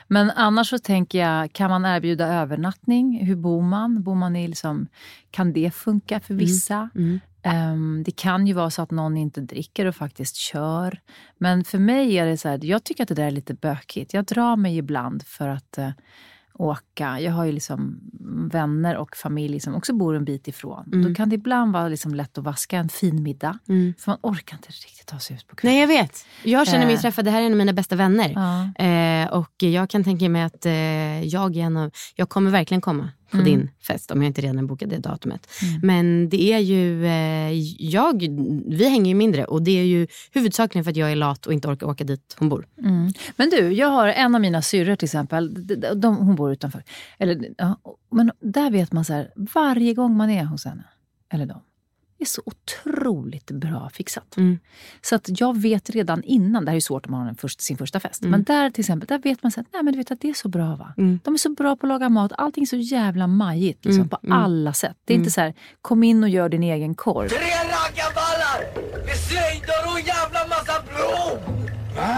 Men 0.08 0.30
annars 0.30 0.68
så 0.68 0.78
tänker 0.78 1.18
jag, 1.18 1.52
kan 1.52 1.70
man 1.70 1.84
erbjuda 1.84 2.26
övernattning? 2.26 3.26
Hur 3.26 3.36
bor 3.36 3.62
man? 3.62 4.02
Bor 4.02 4.14
man 4.14 4.36
i 4.36 4.48
liksom, 4.48 4.86
kan 5.30 5.52
det 5.52 5.70
funka 5.74 6.20
för 6.20 6.34
vissa? 6.34 6.90
Mm. 6.94 7.20
Ehm, 7.44 8.02
det 8.06 8.10
kan 8.10 8.46
ju 8.46 8.52
vara 8.52 8.70
så 8.70 8.82
att 8.82 8.90
någon 8.90 9.16
inte 9.16 9.40
dricker 9.40 9.86
och 9.86 9.96
faktiskt 9.96 10.36
kör. 10.36 11.00
Men 11.38 11.64
för 11.64 11.78
mig 11.78 12.18
är 12.18 12.26
det 12.26 12.36
så 12.36 12.48
här, 12.48 12.60
jag 12.62 12.84
tycker 12.84 13.02
att 13.02 13.08
det 13.08 13.14
där 13.14 13.26
är 13.26 13.30
lite 13.30 13.54
bökigt. 13.54 14.14
Jag 14.14 14.24
drar 14.24 14.56
mig 14.56 14.76
ibland 14.78 15.22
för 15.26 15.48
att 15.48 15.78
eh, 15.78 15.90
åka. 16.62 17.20
Jag 17.20 17.32
har 17.32 17.44
ju 17.44 17.52
liksom 17.52 18.00
vänner 18.52 18.96
och 18.96 19.16
familj 19.16 19.60
som 19.60 19.74
också 19.74 19.92
bor 19.94 20.16
en 20.16 20.24
bit 20.24 20.48
ifrån. 20.48 20.84
Mm. 20.92 21.08
Då 21.08 21.14
kan 21.14 21.28
det 21.28 21.34
ibland 21.34 21.72
vara 21.72 21.88
liksom 21.88 22.14
lätt 22.14 22.38
att 22.38 22.44
vaska 22.44 22.78
en 22.78 22.88
fin 22.88 23.22
middag. 23.22 23.58
Mm. 23.68 23.94
För 23.98 24.10
man 24.10 24.18
orkar 24.22 24.56
inte 24.56 24.68
riktigt 24.68 25.06
ta 25.06 25.18
sig 25.18 25.36
ut 25.36 25.46
på 25.46 25.56
kvällen. 25.56 25.74
Nej, 25.74 25.80
jag 25.80 26.02
vet. 26.02 26.26
Jag 26.42 26.66
känner 26.68 26.86
mig 26.86 26.94
Eh. 26.94 27.00
träffad. 27.00 27.24
Det 27.24 27.30
här 27.30 27.42
är 27.42 27.46
en 27.46 27.52
av 27.52 27.58
mina 27.58 27.72
bästa 27.72 27.96
vänner. 27.96 28.32
Ja. 28.34 28.84
Eh, 28.84 29.32
och 29.32 29.52
jag 29.62 29.90
kan 29.90 30.04
tänka 30.04 30.28
mig 30.28 30.42
att 30.42 30.66
eh, 30.66 30.72
jag, 31.24 31.56
är 31.56 31.60
en 31.62 31.76
av, 31.76 31.90
jag 32.14 32.28
kommer 32.28 32.50
verkligen 32.50 32.80
komma 32.80 33.08
på 33.32 33.38
Mm. 33.38 33.50
din 33.50 33.70
fest 33.80 34.10
om 34.10 34.22
jag 34.22 34.26
inte 34.30 34.40
redan 34.42 34.66
bokat 34.66 34.90
det 34.90 34.98
datumet. 34.98 35.46
Men 35.82 36.28
det 36.28 36.42
är 36.52 36.58
ju, 36.58 37.06
eh, 37.06 37.52
jag, 37.78 38.22
vi 38.66 38.88
hänger 38.88 39.08
ju 39.08 39.14
mindre 39.14 39.44
och 39.44 39.62
det 39.62 39.78
är 39.80 39.84
ju 39.84 40.06
huvudsakligen 40.32 40.84
för 40.84 40.90
att 40.90 40.96
jag 40.96 41.12
är 41.12 41.16
lat 41.16 41.46
och 41.46 41.52
inte 41.52 41.68
orkar 41.68 41.86
åka 41.86 42.04
dit 42.04 42.36
hon 42.38 42.48
bor. 42.48 42.66
Mm. 42.78 43.12
Men 43.36 43.50
du, 43.50 43.72
jag 43.72 43.88
har 43.88 44.08
en 44.08 44.34
av 44.34 44.40
mina 44.40 44.62
syrror 44.62 44.96
till 44.96 45.06
exempel. 45.06 45.66
De, 45.66 45.74
de, 45.94 46.16
hon 46.16 46.36
bor 46.36 46.52
utanför. 46.52 46.82
Eller, 47.18 47.48
ja, 47.58 47.78
men 48.12 48.30
där 48.40 48.70
vet 48.70 48.92
man 48.92 49.04
så 49.04 49.12
här, 49.12 49.30
varje 49.54 49.94
gång 49.94 50.16
man 50.16 50.30
är 50.30 50.44
hos 50.44 50.64
henne, 50.64 50.84
eller 51.32 51.46
dem, 51.46 51.60
är 52.22 52.26
så 52.26 52.42
otroligt 52.44 53.50
bra 53.50 53.90
fixat. 53.94 54.36
Mm. 54.36 54.58
Så 55.02 55.14
att 55.14 55.40
jag 55.40 55.60
vet 55.60 55.90
redan 55.90 56.22
innan, 56.22 56.64
det 56.64 56.70
här 56.70 56.76
är 56.76 56.80
svårt 56.80 57.06
om 57.06 57.12
man 57.12 57.20
har 57.20 57.28
en 57.28 57.34
först, 57.34 57.60
sin 57.60 57.76
första 57.78 58.00
fest, 58.00 58.22
Mm. 58.22 58.30
men 58.30 58.42
där 58.42 58.70
till 58.70 58.80
exempel, 58.80 59.06
där 59.06 59.18
vet 59.18 59.42
man 59.42 59.52
så 59.52 59.60
här, 59.60 59.66
nej 59.72 59.82
men 59.82 59.92
du 59.92 59.98
vet 59.98 60.10
att 60.10 60.20
det 60.20 60.30
är 60.30 60.34
så 60.34 60.48
bra 60.48 60.76
va. 60.76 60.94
Mm. 60.98 61.20
De 61.24 61.34
är 61.34 61.38
så 61.38 61.50
bra 61.50 61.76
på 61.76 61.86
att 61.86 61.88
laga 61.88 62.08
mat, 62.08 62.32
allting 62.38 62.62
är 62.62 62.66
så 62.66 62.76
jävla 62.76 63.26
majigt 63.26 63.84
liksom, 63.84 64.00
Mm, 64.00 64.08
på 64.08 64.18
mm. 64.22 64.38
alla 64.38 64.72
sätt. 64.72 64.96
Det 65.04 65.14
är 65.14 65.18
inte 65.18 65.30
så 65.30 65.40
här, 65.40 65.54
kom 65.82 66.02
in 66.02 66.22
och 66.22 66.28
gör 66.28 66.48
din 66.48 66.62
egen 66.62 66.94
korv. 66.94 67.28
Tre 67.28 67.38
raggarballar 67.38 68.58
med 69.06 69.16
slöjdor 69.16 69.92
och 69.92 69.98
en 69.98 70.04
jävla 70.06 70.40
massa 70.48 70.72
blom! 70.82 71.58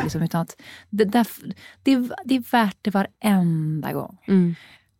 Liksom, 0.02 0.22
utan 0.22 0.40
att 0.40 0.56
det, 0.90 1.04
där, 1.04 1.26
det, 1.82 1.92
är, 1.92 2.08
det 2.24 2.34
är 2.36 2.42
värt 2.50 2.76
det 2.82 2.90
varenda 2.90 3.92
gång. 3.92 4.18
Mm. 4.26 4.54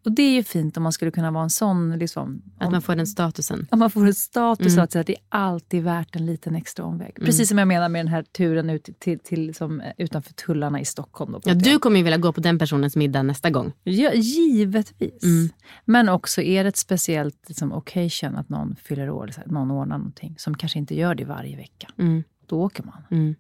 Och 0.05 0.13
det 0.13 0.23
är 0.23 0.31
ju 0.35 0.43
fint 0.43 0.77
om 0.77 0.83
man 0.83 0.93
skulle 0.93 1.11
kunna 1.11 1.31
vara 1.31 1.43
en 1.45 1.51
sån, 1.51 1.99
liksom, 1.99 2.43
Att 2.59 2.67
om, 2.67 2.73
man 2.73 2.83
får 2.83 2.97
den 2.97 3.07
statusen. 3.07 3.67
om 3.71 3.79
man 3.79 3.91
får 3.91 4.07
en 4.07 4.15
status 4.15 4.73
Mm. 4.73 4.85
att 4.85 4.97
att 4.97 5.07
det 5.07 5.13
är 5.13 5.21
alltid 5.29 5.83
värt 5.83 6.17
en 6.17 6.27
liten 6.27 6.55
extra 6.55 6.85
omväg. 6.85 7.15
Precis 7.15 7.49
som 7.49 7.59
jag 7.59 7.69
menar 7.69 7.89
med 7.89 7.99
den 8.01 8.09
här 8.13 8.23
turen 8.23 8.71
ut 8.71 8.89
till, 8.99 9.19
till, 9.19 9.55
som, 9.55 9.81
eh, 9.81 9.93
utanför 9.99 10.33
tullarna 10.33 10.81
i 10.81 10.85
Stockholm. 10.85 11.33
Då, 11.33 11.41
Ja, 11.45 11.55
du 11.55 11.79
kommer 11.79 11.97
ju 11.97 12.03
vilja 12.03 12.19
gå 12.19 12.33
på 12.33 12.41
den 12.41 12.59
personens 12.59 12.97
middag 12.97 13.23
nästa 13.23 13.51
gång. 13.51 13.73
Ja, 13.83 14.13
givetvis. 14.15 15.23
Mm. 15.23 15.49
Men 15.85 16.09
också 16.09 16.43
är 16.43 16.63
det 16.65 16.69
ett 16.69 16.77
speciellt 16.77 17.45
liksom, 17.49 17.73
occasion 17.73 18.37
att 18.37 18.49
någon 18.49 18.77
fyller 18.77 19.11
år, 19.11 19.31
någon 19.47 19.71
ordnar 19.71 19.99
någonting 19.99 20.35
som 20.39 20.57
kanske 20.57 20.79
inte 20.79 20.95
gör 20.95 21.15
det 21.15 21.25
varje 21.25 21.57
vecka. 21.57 21.89
Mm. 21.99 22.25
Då 22.47 22.61
åker 22.63 22.83
man. 22.83 23.35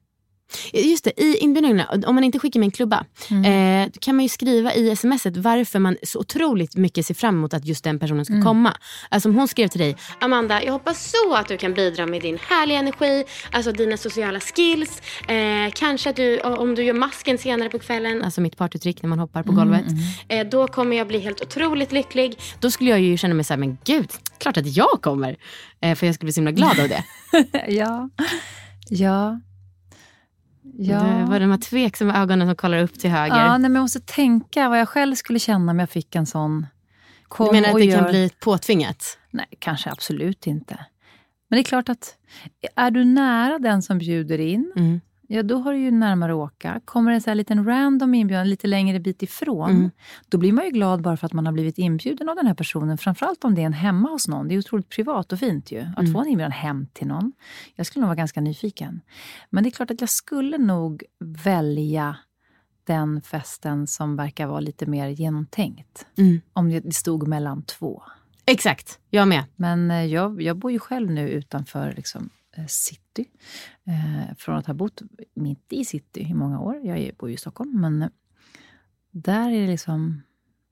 Mm. 0.74 0.88
Just 0.90 1.04
det, 1.04 1.20
i 1.20 1.36
inbjudningarna, 1.36 1.88
om 2.06 2.14
man 2.14 2.24
inte 2.24 2.38
skickar 2.38 2.60
med 2.60 2.66
en 2.66 2.70
klubba, 2.70 3.04
Mm. 3.30 3.44
eh, 3.84 3.90
då 3.94 4.00
kan 4.00 4.16
man 4.16 4.22
ju 4.22 4.28
skriva 4.28 4.74
i 4.74 4.96
smset 4.96 5.36
varför 5.36 5.78
man 5.78 5.96
så 6.02 6.18
otroligt 6.18 6.76
mycket 6.76 7.06
ser 7.06 7.14
fram 7.14 7.34
emot 7.34 7.54
att 7.54 7.64
just 7.64 7.84
den 7.84 7.98
personen 7.98 8.24
ska 8.24 8.34
Mm. 8.34 8.44
komma. 8.46 8.76
Alltså 9.08 9.28
om 9.28 9.34
hon 9.34 9.48
skrev 9.48 9.68
till 9.68 9.80
dig, 9.80 9.96
Amanda, 10.20 10.62
jag 10.64 10.72
hoppas 10.72 11.10
så 11.12 11.34
att 11.34 11.48
du 11.48 11.56
kan 11.56 11.74
bidra 11.74 12.06
med 12.06 12.22
din 12.22 12.38
härliga 12.48 12.78
energi, 12.78 13.24
alltså 13.52 13.72
dina 13.72 13.96
sociala 13.96 14.40
skills, 14.40 15.02
eh, 15.28 15.72
kanske 15.74 16.10
att 16.10 16.16
du, 16.16 16.40
om 16.40 16.74
du 16.74 16.82
gör 16.84 16.94
masken 16.94 17.38
senare 17.38 17.68
på 17.68 17.78
kvällen, 17.78 18.22
alltså 18.22 18.40
mitt 18.40 18.56
partytrick 18.56 19.02
när 19.02 19.08
man 19.08 19.18
hoppar 19.18 19.42
på 19.42 19.52
Mm, 19.52 19.64
golvet, 19.64 19.84
eh, 20.28 20.46
då 20.46 20.68
kommer 20.68 20.96
jag 20.96 21.06
bli 21.08 21.18
helt 21.18 21.40
otroligt 21.40 21.92
lycklig. 21.92 22.38
Då 22.60 22.70
skulle 22.70 22.90
jag 22.90 23.00
ju 23.00 23.16
känna 23.16 23.34
mig 23.34 23.44
så 23.44 23.52
här, 23.52 23.58
men 23.58 23.78
gud, 23.84 24.10
klart 24.38 24.56
att 24.56 24.76
jag 24.76 25.02
kommer. 25.02 25.36
Eh, 25.80 25.94
för 25.94 26.06
jag 26.06 26.14
skulle 26.14 26.26
bli 26.26 26.32
så 26.32 26.40
himla 26.40 26.50
glad 26.50 26.80
av 26.80 26.88
det. 26.88 27.04
ja. 27.68 28.10
Ja. 28.88 29.40
Ja. 30.73 31.00
Det 31.00 31.25
var 31.25 31.40
de 31.40 31.50
här 31.50 31.59
tveksamma 31.59 32.14
ögonen 32.23 32.49
som 32.49 32.56
kollar 32.56 32.78
upp 32.78 32.99
till 32.99 33.11
höger. 33.11 33.37
Ja, 33.37 33.49
nej, 33.50 33.59
men 33.59 33.75
jag 33.75 33.83
måste 33.83 34.00
tänka 34.00 34.68
vad 34.68 34.80
jag 34.80 34.88
själv 34.88 35.14
skulle 35.14 35.38
känna 35.38 35.73
om 35.73 35.78
jag 35.78 35.90
fick 35.90 36.14
en 36.14 36.26
sån. 36.26 36.66
Kom 37.28 37.47
Du 37.47 37.52
menar 37.52 37.68
att 37.68 37.75
det 37.75 37.85
gör... 37.85 37.99
kan 37.99 38.11
bli 38.11 38.30
påtvingat? 38.40 39.18
Nej, 39.30 39.47
kanske 39.59 39.90
absolut 39.90 40.47
inte. 40.47 40.75
Men 41.49 41.56
det 41.56 41.61
är 41.61 41.64
klart 41.64 41.88
att 41.88 42.14
är 42.76 42.90
du 42.90 43.04
nära 43.04 43.59
den 43.59 43.83
som 43.83 43.99
bjuder 43.99 44.38
in, 44.40 44.73
Mm. 44.76 45.00
Ja 45.28 45.42
då 45.42 45.58
har 45.58 45.72
du 45.72 45.78
ju 45.78 45.90
närmare 45.90 46.32
att 46.32 46.36
åka. 46.36 46.80
Kommer 46.84 47.12
en 47.12 47.20
sån 47.20 47.30
här 47.30 47.34
liten 47.34 47.64
random 47.66 48.14
inbjudan 48.14 48.48
lite 48.48 48.66
längre 48.66 49.00
bit 49.00 49.22
ifrån, 49.22 49.70
Mm. 49.70 49.90
då 50.28 50.38
blir 50.38 50.52
man 50.52 50.64
ju 50.64 50.70
glad 50.70 51.02
bara 51.02 51.16
för 51.16 51.26
att 51.26 51.32
man 51.32 51.46
har 51.46 51.52
blivit 51.52 51.78
inbjuden 51.78 52.28
av 52.28 52.36
den 52.36 52.46
här 52.46 52.54
personen. 52.54 52.98
Framförallt 52.98 53.44
om 53.44 53.54
det 53.54 53.62
är 53.62 53.66
en 53.66 53.72
hemma 53.72 54.08
hos 54.08 54.28
någon. 54.28 54.48
Det 54.48 54.54
är 54.54 54.58
otroligt 54.58 54.88
privat 54.88 55.32
och 55.32 55.38
fint 55.38 55.72
ju. 55.72 55.80
Att 55.80 55.98
Mm. 55.98 56.12
få 56.12 56.20
en 56.20 56.26
inbjudan 56.28 56.52
hem 56.52 56.86
till 56.92 57.06
någon. 57.06 57.32
Jag 57.74 57.86
skulle 57.86 58.00
nog 58.00 58.08
vara 58.08 58.16
ganska 58.16 58.40
nyfiken. 58.40 59.00
Men 59.50 59.64
det 59.64 59.68
är 59.68 59.70
klart 59.70 59.90
att 59.90 60.00
jag 60.00 60.10
skulle 60.10 60.58
nog 60.58 61.02
välja 61.20 62.16
den 62.86 63.20
festen 63.22 63.86
som 63.86 64.16
verkar 64.16 64.46
vara 64.46 64.60
lite 64.60 64.86
mer 64.86 65.08
genomtänkt. 65.08 66.06
Mm. 66.18 66.40
Om 66.52 66.68
det 66.70 66.94
stod 66.94 67.28
mellan 67.28 67.62
två. 67.62 68.02
Exakt, 68.46 68.98
jag 69.10 69.28
med. 69.28 69.44
Men 69.56 69.90
eh, 69.90 70.04
jag, 70.04 70.42
jag 70.42 70.56
bor 70.56 70.72
ju 70.72 70.78
själv 70.78 71.10
nu 71.10 71.28
utanför 71.30 71.92
liksom, 71.96 72.30
city. 72.68 73.25
Eh, 73.84 74.34
från 74.38 74.56
att 74.56 74.66
ha 74.66 74.75
bott 74.75 75.02
mitt 75.34 75.73
i 75.73 75.84
city 75.84 76.20
i 76.20 76.34
många 76.34 76.61
år. 76.61 76.80
Jag 76.84 77.11
bor 77.18 77.28
ju 77.28 77.34
i 77.34 77.38
Stockholm. 77.38 77.80
Men 77.80 78.02
eh, 78.02 78.08
där 79.11 79.50
är 79.50 79.61
det 79.61 79.66
liksom... 79.66 80.23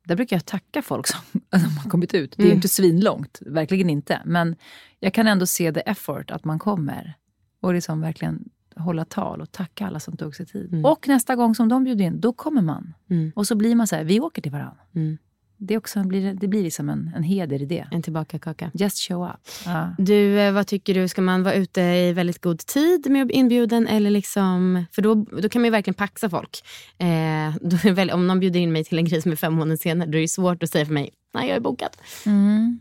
Där 0.05 0.17
brukar 0.17 0.37
jag 0.37 0.47
tacka 0.47 0.83
folk 0.83 1.07
som, 1.07 1.21
som 1.51 1.77
har 1.77 1.91
kommit 1.91 2.15
ut. 2.15 2.35
Det 2.37 2.43
är 2.43 2.47
Mm. 2.47 2.57
inte 2.57 2.69
svinlångt, 2.69 3.39
verkligen 3.47 3.91
inte. 3.91 4.23
Men 4.25 4.57
jag 5.01 5.15
kan 5.15 5.27
ändå 5.27 5.47
se 5.47 5.73
the 5.73 5.81
effort 5.81 6.31
att 6.31 6.45
man 6.45 6.59
kommer. 6.59 7.15
Och 7.61 7.75
liksom 7.75 8.01
verkligen 8.01 8.49
hålla 8.77 9.05
tal 9.05 9.41
och 9.41 9.53
tacka 9.53 9.87
alla 9.87 10.01
som 10.01 10.17
tog 10.17 10.37
sig 10.37 10.47
tid. 10.47 10.73
Mm. 10.73 10.85
Och 10.85 11.09
nästa 11.09 11.37
gång 11.37 11.55
som 11.55 11.69
de 11.69 11.85
bjuder 11.85 12.05
in, 12.05 12.21
då 12.21 12.33
kommer 12.33 12.63
man. 12.63 12.95
Mm. 13.11 13.33
Och 13.37 13.47
så 13.47 13.55
blir 13.55 13.75
man 13.75 13.87
så 13.87 13.97
här, 13.97 14.05
vi 14.05 14.21
åker 14.21 14.43
till 14.43 14.53
varandra. 14.53 14.81
Mm. 14.95 15.19
Det, 15.65 15.77
också, 15.77 16.05
blir, 16.05 16.35
det 16.35 16.49
blir 16.49 16.63
liksom 16.63 16.89
en, 16.89 17.11
en 17.17 17.23
heder 17.23 17.63
i 17.63 17.65
det. 17.65 17.89
En 17.91 18.03
tillbaka 18.03 18.39
kaka. 18.39 18.71
Just 18.75 19.09
show 19.09 19.29
up. 19.29 19.51
Ja. 19.65 19.95
Du, 19.99 20.41
eh, 20.41 20.53
vad 20.53 20.67
tycker 20.67 20.95
du? 20.95 21.09
Ska 21.09 21.23
man 21.23 21.43
vara 21.43 21.55
ute 21.55 21.81
i 21.81 22.13
väldigt 22.13 22.41
god 22.41 22.59
tid 22.59 23.11
med 23.11 23.31
inbjuden? 23.31 23.87
Eller 23.87 24.11
liksom, 24.11 24.85
för 24.93 25.03
då, 25.03 25.15
då 25.15 25.49
kan 25.49 25.63
man 25.63 25.67
ju 25.67 25.71
verkligen 25.71 25.95
paxa 25.95 26.31
folk. 26.31 26.63
Eh, 26.99 27.93
väl, 27.93 28.11
om 28.11 28.27
någon 28.27 28.41
bjuder 28.41 28.61
in 28.61 28.73
mig 28.73 28.85
till 28.85 28.99
en 28.99 29.05
grej 29.05 29.23
som 29.23 29.33
är 29.33 29.37
fem 29.37 29.55
månader 29.55 29.77
senare, 29.77 30.11
då 30.11 30.19
är 30.19 30.23
det 30.23 30.29
svårt 30.29 30.63
att 30.63 30.71
säga 30.71 30.87
för 30.87 30.93
mig, 30.93 31.11
nej 31.35 31.49
jag 31.49 31.57
är 31.57 31.61
bokad. 31.61 31.97
Mm. 32.27 32.81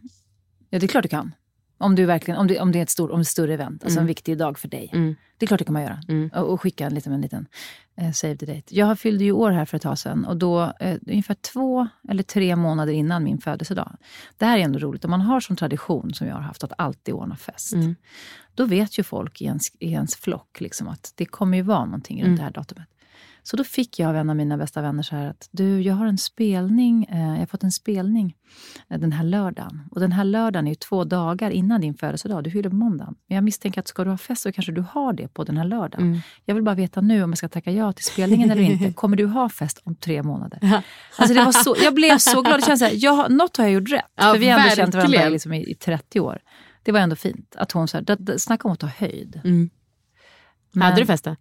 Ja, 0.69 0.79
det 0.79 0.85
är 0.85 0.87
klart 0.87 1.03
du 1.03 1.09
kan. 1.09 1.31
Om, 1.81 1.95
du 1.95 2.05
verkligen, 2.05 2.39
om, 2.39 2.47
det, 2.47 2.59
om 2.59 2.71
det 2.71 2.79
är 2.79 2.83
ett, 2.83 2.89
stor, 2.89 3.11
om 3.11 3.21
ett 3.21 3.27
större 3.27 3.53
event, 3.53 3.83
alltså 3.83 3.97
Mm. 3.99 4.03
en 4.03 4.07
viktig 4.07 4.37
dag 4.37 4.59
för 4.59 4.67
dig. 4.67 4.89
Mm. 4.93 5.15
Det 5.37 5.45
är 5.45 5.47
klart 5.47 5.57
det 5.59 5.65
kan 5.65 5.73
man 5.73 5.81
göra. 5.81 6.01
Mm. 6.07 6.29
Och, 6.35 6.53
och 6.53 6.61
skicka 6.61 6.85
en 6.85 6.93
liten, 6.93 7.13
en 7.13 7.21
liten 7.21 7.45
eh, 7.97 8.11
save 8.11 8.35
the 8.37 8.45
date. 8.45 8.75
Jag 8.75 8.99
fyllde 8.99 9.23
ju 9.23 9.31
år 9.31 9.51
här 9.51 9.65
för 9.65 9.77
ett 9.77 9.83
tag 9.83 9.97
sedan 9.99 10.25
och 10.25 10.37
då 10.37 10.73
eh, 10.79 10.97
ungefär 11.07 11.33
två 11.33 11.87
eller 12.09 12.23
tre 12.23 12.55
månader 12.55 12.93
innan 12.93 13.23
min 13.23 13.37
födelsedag. 13.41 13.97
Det 14.37 14.45
här 14.45 14.57
är 14.57 14.61
ändå 14.61 14.79
roligt. 14.79 15.05
Om 15.05 15.11
man 15.11 15.21
har 15.21 15.39
som 15.39 15.55
tradition 15.55 16.13
som 16.13 16.27
jag 16.27 16.35
har 16.35 16.41
haft 16.41 16.63
att 16.63 16.73
alltid 16.77 17.13
ordna 17.13 17.35
fest. 17.35 17.73
Mm. 17.73 17.95
Då 18.55 18.65
vet 18.65 18.99
ju 18.99 19.03
folk 19.03 19.41
i 19.41 19.45
ens, 19.45 19.61
i 19.79 19.91
ens 19.91 20.15
flock 20.15 20.61
liksom 20.61 20.87
att 20.87 21.13
det 21.15 21.25
kommer 21.25 21.57
ju 21.57 21.63
vara 21.63 21.85
någonting 21.85 22.19
Mm. 22.19 22.29
runt 22.29 22.39
det 22.39 22.43
här 22.43 22.51
datumet. 22.51 22.87
Så 23.43 23.57
då 23.57 23.63
fick 23.63 23.99
jag 23.99 24.09
av 24.09 24.15
en 24.15 24.29
av 24.29 24.35
mina 24.35 24.57
bästa 24.57 24.81
vänner 24.81 25.03
så 25.03 25.15
här 25.15 25.27
att 25.27 25.47
du, 25.51 25.81
jag 25.81 25.93
har 25.95 26.05
en 26.05 26.17
spelning, 26.17 27.03
eh, 27.03 27.19
jag 27.29 27.37
har 27.39 27.45
fått 27.45 27.63
en 27.63 27.71
spelning 27.71 28.35
eh, 28.89 28.99
den 28.99 29.11
här 29.11 29.23
lördagen. 29.23 29.81
Och 29.91 29.99
den 29.99 30.11
här 30.11 30.23
lördagen 30.23 30.67
är 30.67 30.71
ju 30.71 30.75
två 30.75 31.03
dagar 31.03 31.51
innan 31.51 31.81
din 31.81 31.93
födelsedag. 31.93 32.43
Du 32.43 32.51
fyller 32.51 32.69
på 32.69 32.75
måndagen. 32.75 33.15
Men 33.27 33.35
jag 33.35 33.43
misstänker 33.43 33.79
att 33.81 33.87
ska 33.87 34.03
du 34.03 34.09
ha 34.09 34.17
fest 34.17 34.41
så 34.41 34.51
kanske 34.51 34.71
du 34.71 34.81
har 34.81 35.13
det 35.13 35.27
på 35.27 35.43
den 35.43 35.57
här 35.57 35.65
lördagen. 35.65 36.07
Mm. 36.07 36.19
Jag 36.45 36.55
vill 36.55 36.63
bara 36.63 36.75
veta 36.75 37.01
nu 37.01 37.23
om 37.23 37.29
jag 37.29 37.37
ska 37.37 37.49
tacka 37.49 37.71
ja 37.71 37.93
till 37.93 38.05
spelningen 38.05 38.51
eller 38.51 38.61
inte. 38.61 38.93
Kommer 38.95 39.17
du 39.17 39.25
ha 39.25 39.49
fest 39.49 39.81
om 39.83 39.95
tre 39.95 40.23
månader? 40.23 40.59
Alltså 41.17 41.33
det 41.35 41.45
var 41.45 41.51
så, 41.51 41.75
jag 41.83 41.93
blev 41.95 42.17
så 42.17 42.41
glad. 42.41 42.59
Det 42.59 42.65
känns 42.65 42.79
så 42.79 42.85
här, 42.85 42.93
jag, 42.95 43.31
något 43.31 43.57
har 43.57 43.63
jag 43.63 43.73
gjort 43.73 43.91
rätt. 43.91 44.05
Ja, 44.15 44.33
för 44.33 44.39
vi 44.39 44.49
har 44.49 44.59
ändå 44.59 44.75
känt 44.75 44.95
varandra 44.95 45.29
liksom 45.29 45.53
i, 45.53 45.71
i 45.71 45.75
30 45.75 46.19
år. 46.19 46.39
Det 46.83 46.91
var 46.91 46.99
ändå 46.99 47.15
fint. 47.15 47.55
Att 47.57 47.71
hon 47.71 47.87
så 47.87 47.97
här, 47.97 48.37
snacka 48.37 48.67
om 48.67 48.71
att 48.73 48.79
ta 48.79 48.87
höjd. 48.87 49.41
Mm. 49.43 49.69
Men- 50.71 50.83
Hade 50.83 51.01
du 51.01 51.05
fest 51.05 51.23
då? 51.23 51.35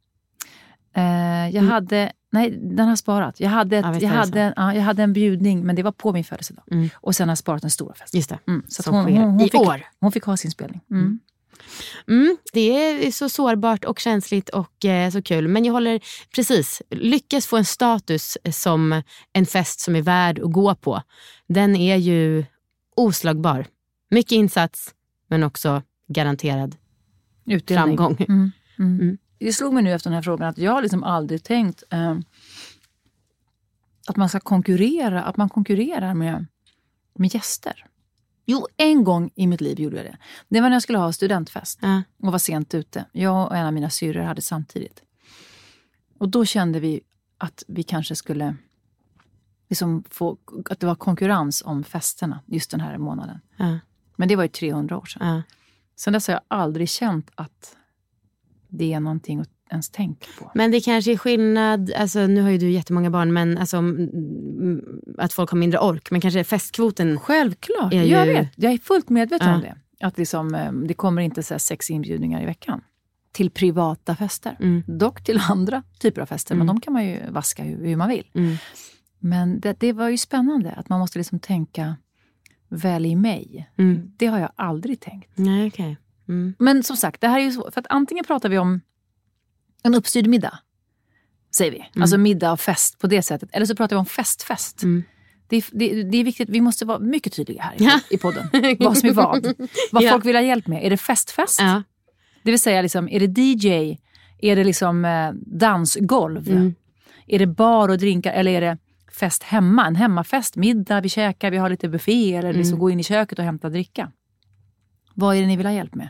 Eh, 0.95 1.49
jag 1.57 1.63
hade, 1.63 2.13
nej 2.33 2.51
den 2.51 2.89
har 2.89 2.97
sparat. 2.97 3.41
Jag 3.41 3.51
hade, 3.51 3.79
ett, 3.79 3.85
Ja, 3.85 3.99
jag, 4.01 4.09
hade, 4.09 4.53
ja, 4.57 4.75
jag 4.75 4.83
hade 4.83 5.03
en 5.03 5.13
bjudning, 5.13 5.67
men 5.67 5.77
det 5.77 5.83
var 5.83 5.93
på 5.93 6.13
min 6.13 6.25
födelsedag. 6.25 6.65
Mm. 6.71 6.89
Och 6.95 7.17
sen 7.17 7.29
har 7.29 7.31
jag 7.31 7.39
sparat 7.39 7.65
en 7.65 7.71
stor 7.71 7.93
fest. 7.99 8.15
Just 8.15 8.29
det. 8.29 8.39
Mm, 8.49 8.63
så 8.69 8.91
hon, 8.91 9.05
hon, 9.05 9.17
hon, 9.17 9.41
i 9.41 9.45
fick, 9.45 9.61
år. 9.61 9.83
hon 10.01 10.13
fick 10.13 10.25
ha 10.25 10.37
sin 10.37 10.51
spelning. 10.51 10.81
Mm. 10.91 11.21
Mm, 12.09 12.37
det 12.53 12.61
är 12.61 13.11
så 13.11 13.29
sårbart 13.29 13.85
och 13.85 13.99
känsligt 13.99 14.49
och 14.49 14.85
eh, 14.85 15.11
så 15.11 15.23
kul. 15.23 15.49
Men 15.49 15.65
jag 15.65 15.73
håller 15.73 16.01
precis, 16.35 16.83
lyckas 16.91 17.47
få 17.47 17.57
en 17.57 17.65
status 17.65 18.39
som 18.53 19.03
en 19.33 19.47
fest 19.47 19.81
som 19.81 19.97
är 19.97 20.03
värd 20.03 20.39
att 20.39 20.53
gå 20.53 20.75
på. 20.75 21.03
Den 21.49 21.77
är 21.77 21.97
ju 21.97 22.45
oslagbar. 22.97 23.67
Mycket 24.11 24.33
insats 24.33 24.95
men 25.29 25.43
också 25.43 25.83
garanterad 26.09 26.77
Utdelning. 27.47 27.97
framgång. 27.97 28.27
Mm. 28.29 28.53
Mm. 28.79 29.19
Mm. 29.41 29.49
Det 29.49 29.53
slog 29.53 29.73
mig 29.75 29.83
nu 29.83 29.93
efter 29.93 30.11
den 30.11 30.15
här 30.15 30.23
frågan 30.23 30.49
att 30.49 30.59
jag 30.59 30.73
har 30.73 30.83
liksom 30.83 31.05
aldrig 31.05 31.43
tänkt 31.45 31.83
eh, 31.91 32.19
att 34.09 34.17
man 34.17 34.29
ska 34.29 34.41
konkurrera, 34.41 35.23
att 35.23 35.37
man 35.37 35.49
konkurrerar 35.49 36.15
med, 36.15 36.47
med 37.15 37.35
gäster. 37.35 37.87
Jo, 38.47 38.67
en 38.77 39.05
gång 39.05 39.31
i 39.35 39.47
mitt 39.47 39.61
liv 39.61 39.81
gjorde 39.81 39.97
jag 39.97 40.07
det. 40.07 40.19
Det 40.49 40.61
var 40.61 40.69
när 40.69 40.77
jag 40.77 40.83
skulle 40.83 40.99
ha 40.99 41.13
studentfest 41.13 41.79
Ja. 41.83 42.03
och 42.23 42.33
var 42.33 42.39
sent 42.39 42.75
ute. 42.75 43.05
Jag 43.13 43.47
och 43.47 43.57
en 43.57 43.67
av 43.67 43.73
mina 43.73 43.91
syrror 43.91 44.23
hade 44.23 44.43
samtidigt. 44.43 45.03
Och 46.19 46.29
då 46.29 46.45
kände 46.45 46.81
vi 46.81 47.01
att 47.39 47.65
vi 47.69 47.83
kanske 47.83 48.17
skulle 48.17 48.57
liksom 49.69 50.05
få, 50.11 50.39
att 50.71 50.81
det 50.81 50.87
var 50.87 50.95
konkurrens 50.95 51.63
om 51.67 51.85
festerna 51.85 52.41
just 52.47 52.71
den 52.71 52.81
här 52.81 52.99
månaden. 52.99 53.41
Ja. 53.57 53.79
Men 54.17 54.29
det 54.29 54.37
var 54.37 54.43
ju 54.43 54.49
300 54.49 54.99
år 54.99 55.05
sedan. 55.05 55.29
Ja. 55.29 55.43
Sen 55.97 56.13
dess 56.13 56.27
har 56.27 56.35
jag 56.35 56.43
aldrig 56.49 56.89
känt 56.89 57.31
att 57.35 57.77
det 58.71 58.93
är 58.93 59.01
någonting 59.01 59.41
att 59.41 59.49
ens 59.71 59.91
tänka 59.91 60.27
på. 60.39 60.51
Men 60.55 60.71
det 60.71 60.81
kanske 60.81 61.13
är 61.13 61.17
skillnad, 61.17 61.93
alltså, 61.93 62.27
nu 62.27 62.43
har 62.43 62.51
ju 62.51 62.59
du 62.59 62.71
jättemånga 62.71 63.11
barn, 63.11 63.33
men 63.33 63.59
alltså, 63.59 63.77
mm, 63.77 64.83
att 65.19 65.33
folk 65.33 65.51
har 65.51 65.59
mindre 65.59 65.79
ork. 65.81 66.11
Men 66.11 66.21
kanske 66.21 66.45
festkvoten. 66.45 67.21
Självklart, 67.21 67.93
är 67.95 68.03
jag 68.05 68.27
ju- 68.27 68.33
vet. 68.33 68.49
Jag 68.57 68.73
är 68.73 68.79
fullt 68.79 69.09
medveten 69.09 69.49
Ja. 69.49 69.55
om 69.55 69.61
det. 69.61 69.77
Att 70.07 70.19
liksom, 70.19 70.55
eh, 70.55 70.73
det 70.73 70.95
kommer 70.95 71.23
inte 71.23 71.43
så 71.43 71.59
sex 71.59 71.91
inbjudningar 71.91 72.43
i 72.43 72.47
veckan 72.47 72.81
till 73.33 73.51
privata 73.51 74.17
fester. 74.17 74.57
Mm. 74.61 74.83
Dock 74.87 75.25
till 75.25 75.41
andra 75.51 75.83
typer 75.99 76.23
av 76.23 76.27
fester, 76.27 76.55
men 76.55 76.63
Mm. 76.67 76.75
de 76.77 76.81
kan 76.81 76.93
man 76.93 77.07
ju 77.07 77.19
vaska 77.31 77.63
hur, 77.63 77.85
hur 77.87 77.97
man 77.97 78.09
vill. 78.09 78.27
Mm. 78.35 78.57
Men 79.19 79.61
det, 79.61 79.81
det 79.81 79.93
var 79.93 80.09
ju 80.09 80.19
spännande 80.19 80.73
att 80.73 80.89
man 80.89 81.01
måste 81.01 81.19
liksom 81.19 81.39
tänka 81.39 81.97
väl 82.69 83.07
i 83.07 83.17
mig. 83.17 83.71
Mm. 83.79 84.13
Det 84.17 84.27
har 84.27 84.39
jag 84.39 84.51
aldrig 84.57 85.01
tänkt. 85.01 85.31
Nej, 85.35 85.67
okej. 85.69 85.97
Mm. 86.31 86.55
Men 86.59 86.83
som 86.83 86.97
sagt, 86.97 87.21
det 87.21 87.29
här 87.29 87.39
är 87.41 87.45
ju 87.45 87.53
så, 87.53 87.71
för 87.71 87.81
att 87.81 87.87
antingen 87.91 88.25
pratar 88.25 88.49
vi 88.49 88.59
om 88.59 88.81
en 89.83 89.95
uppstyrd 89.95 90.27
middag, 90.27 90.59
säger 91.57 91.73
vi. 91.73 92.01
Alltså 92.03 92.19
middag 92.19 92.53
och 92.53 92.61
fest 92.61 92.99
på 92.99 93.07
det 93.07 93.23
sättet. 93.23 93.49
Eller 93.53 93.67
så 93.67 93.75
pratar 93.77 93.97
vi 93.97 94.01
om 94.01 94.07
festfest. 94.07 94.83
Mm. 94.83 95.03
Det, 95.49 95.57
är, 95.57 95.65
det, 95.73 96.03
det 96.03 96.19
är 96.19 96.25
viktigt, 96.25 96.49
vi 96.49 96.61
måste 96.61 96.85
vara 96.85 96.99
mycket 96.99 97.33
tydliga 97.33 97.63
här 97.63 98.01
i, 98.11 98.15
i 98.15 98.19
podden. 98.19 98.49
vad 98.79 98.99
som 98.99 99.09
är 99.09 99.13
vad. 99.13 99.45
Vad 99.93 100.03
Ja. 100.03 100.11
folk 100.11 100.25
vill 100.25 100.37
ha 100.37 100.43
hjälp 100.43 100.67
med. 100.67 100.85
Är 100.85 100.91
det 100.91 100.97
festfest? 100.97 101.61
Ja. 101.61 101.83
Det 102.43 102.51
vill 102.51 102.61
säga, 102.61 102.83
liksom, 102.83 103.09
är 103.09 103.21
det 103.27 103.41
DJ? 103.41 103.99
Är 104.39 104.57
det 104.57 104.65
liksom 104.65 105.05
eh, 105.05 105.33
dansgolv? 105.33 106.49
Mm. 106.49 106.75
Är 107.27 107.39
det 107.39 107.47
bar 107.47 107.89
och 107.89 107.99
drinkar? 107.99 108.33
Eller 108.33 108.53
är 108.53 108.61
det 108.61 108.79
fest 109.13 109.43
hemma? 109.43 109.87
En 109.87 109.97
hemmafest? 109.97 110.57
Middag, 110.57 111.01
vi 111.01 111.09
käkar, 111.09 111.51
vi 111.51 111.57
har 111.57 111.71
lite 111.71 111.89
buffé. 111.89 112.35
Eller 112.35 112.53
liksom 112.53 112.73
Mm. 112.73 112.81
gå 112.81 112.91
in 112.91 113.01
i 113.01 113.05
köket 113.05 113.39
och 113.39 113.45
hämta 113.45 113.69
dricka. 113.69 114.13
Vad 115.15 115.37
är 115.37 115.41
det 115.41 115.47
ni 115.47 115.57
vill 115.57 115.67
ha 115.67 115.73
hjälp 115.73 115.95
med? 115.95 116.09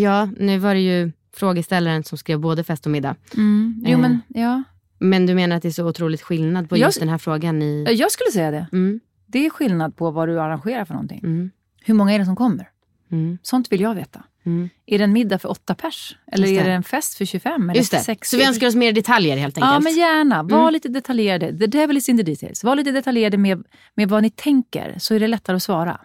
Ja, 0.00 0.28
nu 0.36 0.58
var 0.58 0.74
det 0.74 0.80
ju 0.80 1.12
frågeställaren 1.34 2.04
som 2.04 2.18
skrev 2.18 2.38
både 2.40 2.64
fest 2.64 2.86
och 2.86 2.92
middag. 2.92 3.16
Jo, 3.34 3.92
Eh. 3.92 3.98
men 3.98 4.20
ja. 4.28 4.62
Men 4.98 5.26
du 5.26 5.34
menar 5.34 5.56
att 5.56 5.62
det 5.62 5.68
är 5.68 5.72
så 5.72 5.88
otroligt 5.88 6.22
skillnad 6.22 6.68
på 6.68 6.76
Jag- 6.76 6.86
just 6.88 7.00
den 7.00 7.08
här 7.08 7.18
frågan? 7.18 7.62
i... 7.62 7.84
Jag 7.98 8.10
skulle 8.10 8.30
säga 8.30 8.50
det. 8.50 8.66
Mm. 8.72 9.00
Det 9.26 9.46
är 9.46 9.50
skillnad 9.50 9.96
på 9.96 10.10
vad 10.10 10.28
du 10.28 10.40
arrangerar 10.40 10.84
för 10.84 10.94
någonting. 10.94 11.18
Mm. 11.24 11.50
Hur 11.84 11.94
många 11.94 12.12
är 12.12 12.18
det 12.18 12.24
som 12.24 12.36
kommer? 12.36 12.68
Mm. 13.12 13.38
Sånt 13.42 13.72
vill 13.72 13.80
jag 13.80 13.94
veta. 13.94 14.22
Mm. 14.46 14.68
Är 14.86 14.98
det 14.98 15.04
en 15.04 15.12
middag 15.12 15.38
för 15.38 15.50
åtta 15.50 15.74
pers? 15.74 16.16
Eller 16.32 16.48
är 16.48 16.64
det. 16.64 16.72
en 16.72 16.82
fest 16.82 17.14
för 17.14 17.24
25? 17.24 17.70
Eller 17.70 17.78
Just 17.80 17.90
det. 17.90 17.98
60? 18.00 18.28
Så 18.28 18.36
vi 18.36 18.44
önskar 18.46 18.66
oss 18.66 18.74
mer 18.74 18.92
detaljer 18.92 19.36
helt 19.36 19.58
enkelt. 19.58 19.72
Ja, 19.72 19.80
men 19.80 19.94
gärna. 19.96 20.42
Var 20.42 20.60
Mm. 20.60 20.72
lite 20.72 20.88
detaljerade. 20.88 21.58
The 21.58 21.66
devil 21.66 21.96
is 21.96 22.08
in 22.08 22.16
the 22.16 22.22
details. 22.22 22.64
Var 22.64 22.76
lite 22.76 22.90
detaljerade 22.90 23.36
med, 23.38 23.64
med 23.94 24.08
vad 24.08 24.22
ni 24.22 24.30
tänker, 24.30 24.94
så 24.98 25.14
är 25.14 25.20
det 25.20 25.26
lättare 25.28 25.56
att 25.56 25.62
svara. 25.62 26.00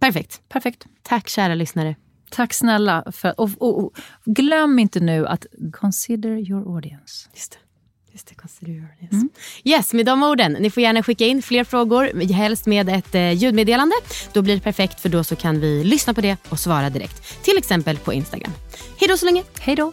Perfekt. 0.00 0.40
Perfekt. 0.48 0.86
Tack 1.02 1.28
kära 1.28 1.54
lyssnare. 1.54 1.96
Tack 2.30 2.54
snälla. 2.54 3.04
För, 3.12 3.40
och, 3.40 3.50
och, 3.58 3.84
och, 3.84 3.96
glöm 4.24 4.78
inte 4.78 5.00
nu 5.00 5.26
att 5.26 5.46
consider 5.72 6.50
your 6.50 6.74
audience. 6.74 7.28
Just 7.34 7.52
det. 7.52 7.58
Just 8.12 8.26
det, 8.26 8.34
consider 8.34 8.72
your 8.72 8.88
audience. 8.90 9.28
Yes, 9.64 9.92
med 9.92 10.06
de 10.06 10.22
orden. 10.22 10.52
Ni 10.52 10.70
får 10.70 10.82
gärna 10.82 11.02
skicka 11.02 11.26
in 11.26 11.42
fler 11.42 11.64
frågor, 11.64 12.32
helst 12.32 12.66
med 12.66 12.88
ett 12.88 13.14
eh, 13.14 13.32
ljudmeddelande. 13.32 13.94
Då 14.32 14.42
blir 14.42 14.54
det 14.54 14.60
perfekt 14.60 15.00
för 15.00 15.08
då 15.08 15.24
så 15.24 15.36
kan 15.36 15.60
vi 15.60 15.84
lyssna 15.84 16.14
på 16.14 16.20
det 16.20 16.36
och 16.48 16.60
svara 16.60 16.90
direkt. 16.90 17.44
Till 17.44 17.58
exempel 17.58 17.96
på 17.98 18.12
Instagram. 18.12 18.52
Hej 19.00 19.08
då 19.08 19.16
så 19.16 19.24
länge. 19.26 19.42
Hej 19.60 19.76
då. 19.76 19.92